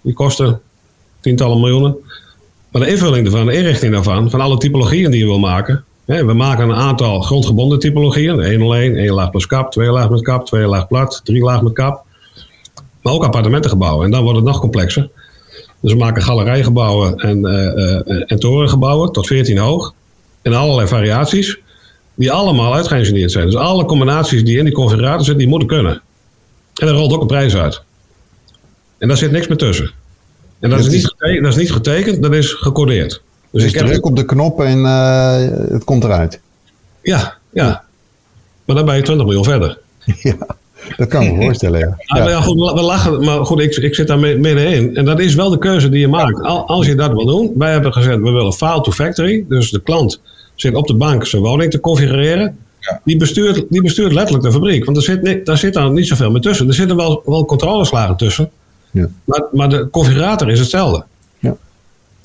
Die 0.00 0.14
kosten 0.14 0.60
tientallen 1.20 1.60
miljoenen. 1.60 1.96
Maar 2.70 2.82
de 2.82 2.88
invulling 2.88 3.26
ervan, 3.26 3.46
de 3.46 3.52
inrichting 3.52 3.92
daarvan, 3.92 4.30
van 4.30 4.40
alle 4.40 4.58
typologieën 4.58 5.10
die 5.10 5.20
je 5.20 5.26
wil 5.26 5.38
maken. 5.38 5.84
Hè, 6.04 6.24
we 6.24 6.32
maken 6.32 6.68
een 6.68 6.74
aantal 6.74 7.20
grondgebonden 7.20 7.78
typologieën. 7.78 8.40
1 8.40 8.62
alleen, 8.62 8.96
1 8.96 9.12
laag 9.12 9.30
plus 9.30 9.46
kap, 9.46 9.70
2 9.72 9.90
laag 9.90 10.10
met 10.10 10.22
kap, 10.22 10.46
2 10.46 10.66
laag 10.66 10.86
plat, 10.86 11.20
3 11.24 11.42
laag 11.42 11.62
met 11.62 11.72
kap. 11.72 12.04
Maar 13.02 13.12
ook 13.12 13.24
appartementengebouwen. 13.24 14.04
En 14.04 14.10
dan 14.10 14.22
wordt 14.22 14.38
het 14.38 14.46
nog 14.46 14.60
complexer. 14.60 15.10
Dus 15.80 15.92
we 15.92 15.98
maken 15.98 16.22
galerijgebouwen 16.22 17.16
en, 17.16 17.38
uh, 17.38 17.52
uh, 17.52 18.22
en 18.26 18.38
torengebouwen 18.38 19.12
tot 19.12 19.26
14 19.26 19.58
hoog 19.58 19.94
in 20.46 20.54
allerlei 20.54 20.88
variaties, 20.88 21.58
die 22.14 22.32
allemaal 22.32 22.74
uitgeïngineerd 22.74 23.32
zijn. 23.32 23.46
Dus 23.46 23.56
alle 23.56 23.84
combinaties 23.84 24.44
die 24.44 24.58
in 24.58 24.64
die 24.64 24.74
configurator 24.74 25.18
zitten, 25.18 25.38
die 25.38 25.48
moeten 25.48 25.68
kunnen. 25.68 26.02
En 26.74 26.86
daar 26.86 26.94
rolt 26.94 27.12
ook 27.12 27.20
een 27.20 27.26
prijs 27.26 27.56
uit. 27.56 27.82
En 28.98 29.08
daar 29.08 29.16
zit 29.16 29.30
niks 29.30 29.48
meer 29.48 29.56
tussen. 29.56 29.90
En 30.60 30.70
dat, 30.70 30.78
is, 30.78 30.88
niet 30.88 31.06
getekend, 31.06 31.42
dat 31.42 31.52
is 31.52 31.58
niet 31.58 31.72
getekend, 31.72 32.22
dat 32.22 32.32
is 32.32 32.52
gecodeerd. 32.52 33.22
Dus, 33.50 33.62
dus 33.62 33.72
ik 33.72 33.78
druk 33.78 34.06
op 34.06 34.16
de 34.16 34.24
knop 34.24 34.60
en 34.60 34.78
uh, 34.78 35.36
het 35.70 35.84
komt 35.84 36.04
eruit. 36.04 36.40
Ja, 37.02 37.36
ja. 37.52 37.84
Maar 38.64 38.76
dan 38.76 38.84
ben 38.84 38.96
je 38.96 39.02
20 39.02 39.26
miljoen 39.26 39.44
verder. 39.44 39.78
Ja, 40.22 40.36
dat 40.96 41.08
kan 41.08 41.22
ik 41.22 41.32
me 41.32 41.42
voorstellen. 41.44 41.96
Ja. 42.06 42.28
Ja. 42.28 42.40
goed, 42.40 42.72
we 42.72 42.82
lachen, 42.82 43.24
maar 43.24 43.46
goed, 43.46 43.60
ik, 43.60 43.76
ik 43.76 43.94
zit 43.94 44.06
daar 44.06 44.18
middenin. 44.18 44.96
En 44.96 45.04
dat 45.04 45.20
is 45.20 45.34
wel 45.34 45.50
de 45.50 45.58
keuze 45.58 45.88
die 45.88 46.00
je 46.00 46.08
maakt. 46.08 46.42
Als 46.66 46.86
je 46.86 46.94
dat 46.94 47.12
wil 47.12 47.26
doen, 47.26 47.52
wij 47.56 47.72
hebben 47.72 47.92
gezegd, 47.92 48.16
we 48.16 48.30
willen 48.30 48.52
file 48.52 48.80
to 48.80 48.92
factory. 48.92 49.44
Dus 49.48 49.70
de 49.70 49.80
klant 49.80 50.20
zit 50.54 50.74
op 50.74 50.86
de 50.86 50.94
bank 50.94 51.26
zijn 51.26 51.42
woning 51.42 51.70
te 51.70 51.80
configureren. 51.80 52.58
Ja. 52.80 53.00
Die, 53.04 53.16
bestuurt, 53.16 53.64
die 53.68 53.82
bestuurt 53.82 54.12
letterlijk 54.12 54.44
de 54.44 54.52
fabriek. 54.52 54.84
Want 54.84 54.96
er 54.96 55.02
zit, 55.02 55.46
daar 55.46 55.58
zit 55.58 55.74
dan 55.74 55.92
niet 55.92 56.06
zoveel 56.06 56.30
meer 56.30 56.40
tussen. 56.40 56.68
Er 56.68 56.74
zitten 56.74 56.96
wel, 56.96 57.22
wel 57.24 57.44
controleslagen 57.44 58.16
tussen. 58.16 58.50
Ja. 58.90 59.08
Maar, 59.24 59.44
maar 59.52 59.68
de 59.68 59.88
configurator 59.90 60.50
is 60.50 60.58
hetzelfde. 60.58 61.04
Ja. 61.38 61.56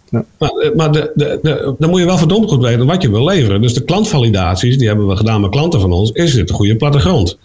Ja. 0.09 0.25
Maar, 0.37 0.49
eh, 0.49 0.75
maar 0.75 0.91
de, 0.91 1.11
de, 1.15 1.39
de, 1.41 1.75
dan 1.79 1.89
moet 1.89 1.99
je 1.99 2.05
wel 2.05 2.17
verdomd 2.17 2.49
goed 2.49 2.61
weten 2.61 2.85
wat 2.85 3.01
je 3.01 3.09
wil 3.09 3.25
leveren. 3.25 3.61
Dus 3.61 3.73
de 3.73 3.83
klantvalidaties, 3.83 4.77
die 4.77 4.87
hebben 4.87 5.07
we 5.07 5.15
gedaan 5.15 5.41
met 5.41 5.49
klanten 5.49 5.81
van 5.81 5.91
ons. 5.91 6.11
Is 6.11 6.33
dit 6.33 6.49
een 6.49 6.55
goede 6.55 6.75
plattegrond? 6.75 7.37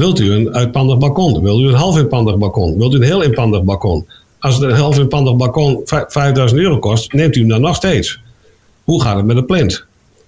Wilt 0.00 0.20
u 0.20 0.32
een 0.32 0.54
uitpandig 0.54 0.98
balkon? 0.98 1.42
Wilt 1.42 1.60
u 1.60 1.66
een 1.66 1.74
half 1.74 1.98
inpandig 1.98 2.38
balkon? 2.38 2.78
Wilt 2.78 2.94
u 2.94 2.96
een 2.96 3.02
heel 3.02 3.22
inpandig 3.22 3.62
balkon? 3.62 4.06
Als 4.38 4.54
het 4.54 4.62
een 4.62 4.76
half 4.76 4.98
inpandig 4.98 5.36
balkon 5.36 5.80
5000 5.84 6.60
euro 6.60 6.78
kost, 6.78 7.12
neemt 7.12 7.36
u 7.36 7.40
hem 7.40 7.48
dan 7.48 7.60
nog 7.60 7.76
steeds. 7.76 8.20
Hoe 8.84 9.02
gaat 9.02 9.16
het 9.16 9.24
met 9.24 9.36
de 9.36 9.44
plint? 9.44 9.84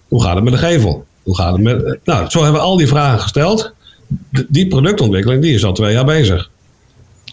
Hoe 0.08 0.22
gaat 0.22 0.34
het 0.34 0.44
met 0.44 0.52
de 0.52 0.58
gevel? 0.58 1.04
Hoe 1.22 1.36
gaat 1.36 1.52
het 1.52 1.62
met... 1.62 1.98
Nou, 2.04 2.30
zo 2.30 2.42
hebben 2.42 2.60
we 2.60 2.66
al 2.66 2.76
die 2.76 2.86
vragen 2.86 3.20
gesteld. 3.20 3.72
Die 4.48 4.68
productontwikkeling 4.68 5.42
die 5.42 5.54
is 5.54 5.64
al 5.64 5.72
twee 5.72 5.92
jaar 5.92 6.04
bezig. 6.04 6.50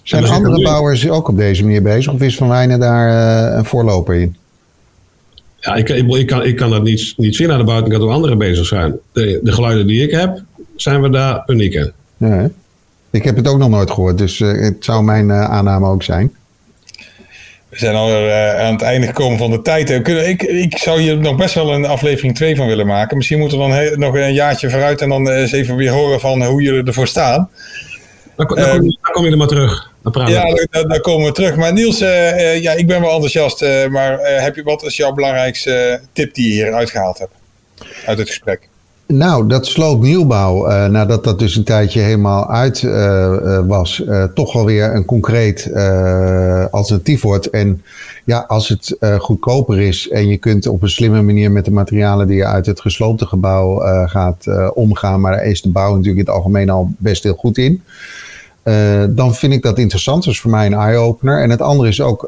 Zijn 0.04 0.26
andere 0.26 0.62
bouwers 0.62 1.10
ook 1.10 1.28
op 1.28 1.38
deze 1.38 1.64
manier 1.64 1.82
bezig? 1.82 2.14
Of 2.14 2.22
is 2.22 2.36
Van 2.36 2.48
Wijnen 2.50 2.80
daar 2.80 3.10
uh, 3.10 3.58
een 3.58 3.66
voorloper 3.66 4.16
in? 4.16 4.36
Ja, 5.60 5.76
ik, 5.76 5.90
ik, 5.90 6.16
ik, 6.16 6.28
kan, 6.28 6.44
ik 6.44 6.56
kan 6.56 6.70
dat 6.70 6.84
niet, 6.84 7.14
niet 7.18 7.36
zien 7.36 7.52
aan 7.52 7.60
de 7.60 7.64
buitenkant 7.64 8.04
hoe 8.04 8.12
anderen 8.12 8.38
bezig 8.38 8.66
zijn. 8.66 9.00
De, 9.12 9.40
de 9.44 9.52
geluiden 9.52 9.88
die 9.88 10.04
ik 10.04 10.12
heb, 10.12 10.44
zijn 10.76 11.02
we 11.02 11.10
daar 11.10 11.44
uniek 11.48 11.74
in. 11.74 11.92
Ja, 12.20 12.50
ik 13.12 13.24
heb 13.24 13.36
het 13.36 13.48
ook 13.48 13.58
nog 13.58 13.70
nooit 13.70 13.92
gehoord, 13.92 14.18
dus 14.18 14.40
uh, 14.40 14.62
het 14.62 14.76
zou 14.80 15.04
mijn 15.04 15.30
uh, 15.30 15.50
aanname 15.50 15.88
ook 15.88 16.04
zijn. 16.04 16.36
We 17.70 17.78
zijn 17.78 17.96
al 17.96 18.10
uh, 18.10 18.60
aan 18.60 18.72
het 18.72 18.82
einde 18.82 19.08
gekomen 19.08 19.38
van 19.38 19.52
de 19.52 19.62
tijd. 19.62 19.90
Ik, 19.90 20.44
ik 20.44 20.78
zou 20.78 21.02
hier 21.02 21.18
nog 21.18 21.36
best 21.36 21.56
wel 21.56 21.74
een 21.74 21.86
aflevering 21.86 22.36
2 22.36 22.56
van 22.56 22.68
willen 22.68 22.88
maken. 22.88 23.18
Misschien 23.18 23.40
moeten 23.40 23.58
we 23.58 23.64
dan 23.64 23.74
he, 23.74 23.98
nog 23.98 24.16
een 24.16 24.34
jaartje 24.34 24.70
vooruit 24.70 25.02
en 25.02 25.10
dan 25.10 25.30
eens 25.30 25.52
even 25.52 25.76
weer 25.76 25.92
horen 25.92 26.20
van 26.20 26.44
hoe 26.44 26.62
jullie 26.62 26.84
ervoor 26.84 27.08
staan. 27.08 27.50
Dan, 28.36 28.48
dan, 28.48 28.58
uh, 28.58 28.72
kom, 28.72 28.84
je, 28.84 28.98
dan 29.02 29.12
kom, 29.12 29.26
je 29.26 29.32
er 29.32 29.38
maar 29.38 29.48
terug. 29.48 29.92
ja, 30.14 30.44
dan, 30.70 30.88
dan, 30.88 31.02
komen 31.02 31.26
we 31.26 31.34
terug. 31.34 31.56
Maar 31.56 31.74
Niels, 31.74 32.02
uh, 32.02 32.62
ja, 32.62 32.72
ik 32.72 32.88
ben 32.88 33.02
wel 33.02 33.12
enthousiast. 33.12 33.62
maar 33.90 34.20
heb 34.20 34.56
je, 34.56 34.64
wat 34.64 34.84
is 34.84 34.98
jouw 34.98 35.12
belangrijkste 35.12 36.02
tip 36.14 36.34
die 36.34 36.48
je 36.48 36.54
hier 36.54 36.74
uitgehaald 36.74 37.18
hebt? 37.18 37.34
Uit 38.06 38.18
het 38.18 38.28
gesprek. 38.28 38.70
Nou, 39.14 39.48
dat 39.48 39.66
sloopnieuwbouw, 39.66 40.70
uh, 40.70 40.86
nadat 40.86 41.24
dat 41.24 41.40
dus 41.40 41.56
een 41.56 41.64
tijdje 41.64 42.00
helemaal 42.00 42.50
uit 42.50 42.82
uh, 42.82 42.92
uh, 42.92 43.60
was, 43.68 44.04
toch 44.34 44.54
wel 44.54 44.66
weer 44.66 44.96
een 44.96 45.06
concreet 45.06 45.72
alternatief 46.72 47.22
wordt. 47.22 47.50
En 47.50 47.84
ja, 48.26 48.46
als 48.48 48.70
het 48.70 48.98
goedkoper 49.20 49.82
is 49.82 50.10
en 50.10 50.28
je 50.28 50.38
kunt 50.38 50.68
op 50.68 50.82
een 50.82 50.90
slimme 50.90 51.22
manier 51.22 51.52
met 51.52 51.66
de 51.66 51.72
materialen 51.72 52.28
die 52.28 52.36
je 52.36 52.46
uit 52.46 52.66
het 52.66 52.82
gesloopte 52.82 53.26
gebouw 53.26 53.78
gaat 54.08 54.46
omgaan, 54.74 55.22
maar 55.22 55.32
daar 55.32 55.46
is 55.46 55.62
de 55.62 55.70
bouw 55.70 55.90
natuurlijk 55.90 56.18
in 56.18 56.26
het 56.26 56.36
algemeen 56.36 56.70
al 56.70 56.92
best 56.98 57.24
heel 57.24 57.34
goed 57.34 57.58
in. 57.58 57.84
dan 59.10 59.36
vind 59.36 59.54
ik 59.54 59.62
dat 59.62 59.78
interessant. 59.78 60.24
Dat 60.24 60.34
is 60.34 60.40
voor 60.40 60.52
mij 60.52 60.66
een 60.66 60.74
eye-opener. 60.74 61.42
En 61.42 61.50
het 61.50 61.62
andere 61.62 61.90
is 61.90 62.02
ook, 62.02 62.28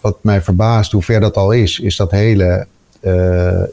wat 0.00 0.16
mij 0.20 0.42
verbaast 0.42 0.92
hoe 0.92 1.02
ver 1.02 1.20
dat 1.20 1.36
al 1.36 1.52
is, 1.52 1.80
is 1.80 1.96
dat 1.96 2.10
hele 2.10 2.66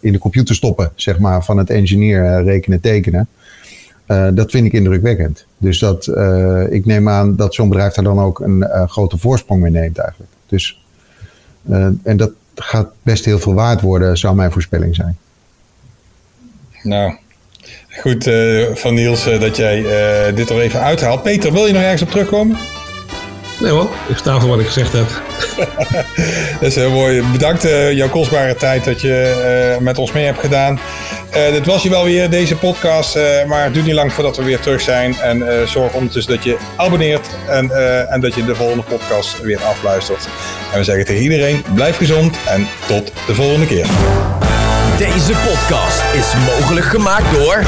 in 0.01 0.11
de 0.11 0.17
computer 0.19 0.55
stoppen, 0.55 0.91
zeg 0.95 1.19
maar, 1.19 1.43
van 1.43 1.57
het 1.57 1.69
engineer 1.69 2.23
uh, 2.23 2.45
rekenen, 2.45 2.79
tekenen. 2.79 3.27
dat 4.33 4.51
vind 4.51 4.65
ik 4.65 4.73
indrukwekkend. 4.73 5.45
Dus 5.57 5.79
dat, 5.79 6.07
ik 6.69 6.85
neem 6.85 7.09
aan 7.09 7.35
dat 7.35 7.53
zo'n 7.53 7.69
bedrijf 7.69 7.93
daar 7.93 8.03
dan 8.03 8.19
ook 8.19 8.39
een 8.39 8.67
grote 8.87 9.17
voorsprong 9.17 9.61
mee 9.61 9.71
neemt 9.71 9.97
eigenlijk. 9.97 10.31
Dus, 10.47 10.83
en 12.03 12.17
dat 12.17 12.31
gaat 12.55 12.87
best 13.01 13.25
heel 13.25 13.39
veel 13.39 13.53
waard 13.53 13.81
worden, 13.81 14.17
zou 14.17 14.35
mijn 14.35 14.51
voorspelling 14.51 14.95
zijn. 14.95 15.17
Nou, 16.83 17.15
goed 17.89 18.29
van 18.73 18.93
Niels 18.93 19.23
dat 19.23 19.57
jij 19.57 19.81
dit 20.33 20.49
er 20.49 20.59
even 20.59 20.81
uithaalt. 20.81 21.23
Peter, 21.23 21.51
wil 21.51 21.65
je 21.65 21.73
nog 21.73 21.81
ergens 21.81 22.01
op 22.01 22.09
terugkomen? 22.09 22.57
Nee 23.59 23.71
hoor, 23.71 23.89
ik 24.07 24.17
sta 24.17 24.39
voor 24.39 24.49
wat 24.49 24.59
ik 24.59 24.65
gezegd 24.65 24.93
heb. 24.93 25.07
dat 26.59 26.69
is 26.69 26.75
heel 26.75 26.91
mooi. 26.91 27.23
Bedankt 27.31 27.65
uh, 27.65 27.91
jouw 27.91 28.09
kostbare 28.09 28.55
tijd 28.55 28.83
dat 28.83 29.01
je 29.01 29.73
uh, 29.77 29.83
met 29.83 29.97
ons 29.97 30.11
mee 30.11 30.25
hebt 30.25 30.39
gedaan. 30.39 30.79
Uh, 31.35 31.51
dit 31.51 31.65
was 31.65 31.83
je 31.83 31.89
wel 31.89 32.03
weer, 32.03 32.29
deze 32.29 32.55
podcast. 32.55 33.17
maar 33.47 33.63
het 33.63 33.73
duurt 33.73 33.85
niet 33.85 33.95
lang 33.95 34.13
voordat 34.13 34.37
we 34.37 34.43
weer 34.43 34.59
terug 34.59 34.81
zijn. 34.81 35.15
En 35.19 35.67
zorg 35.67 35.93
ondertussen 35.93 36.33
dat 36.33 36.43
je 36.43 36.57
abonneert 36.75 37.27
en, 37.47 37.71
en 38.09 38.21
dat 38.21 38.35
je 38.35 38.45
de 38.45 38.55
volgende 38.55 38.83
podcast 38.83 39.41
weer 39.41 39.59
afluistert. 39.61 40.27
En 40.71 40.77
we 40.77 40.83
zeggen 40.83 41.05
tegen 41.05 41.21
iedereen, 41.21 41.63
blijf 41.73 41.97
gezond 41.97 42.37
en 42.47 42.67
tot 42.87 43.11
de 43.27 43.35
volgende 43.35 43.65
keer. 43.65 43.87
Deze 44.97 45.33
podcast 45.33 46.03
is 46.13 46.33
mogelijk 46.45 46.85
gemaakt 46.85 47.31
door... 47.31 47.63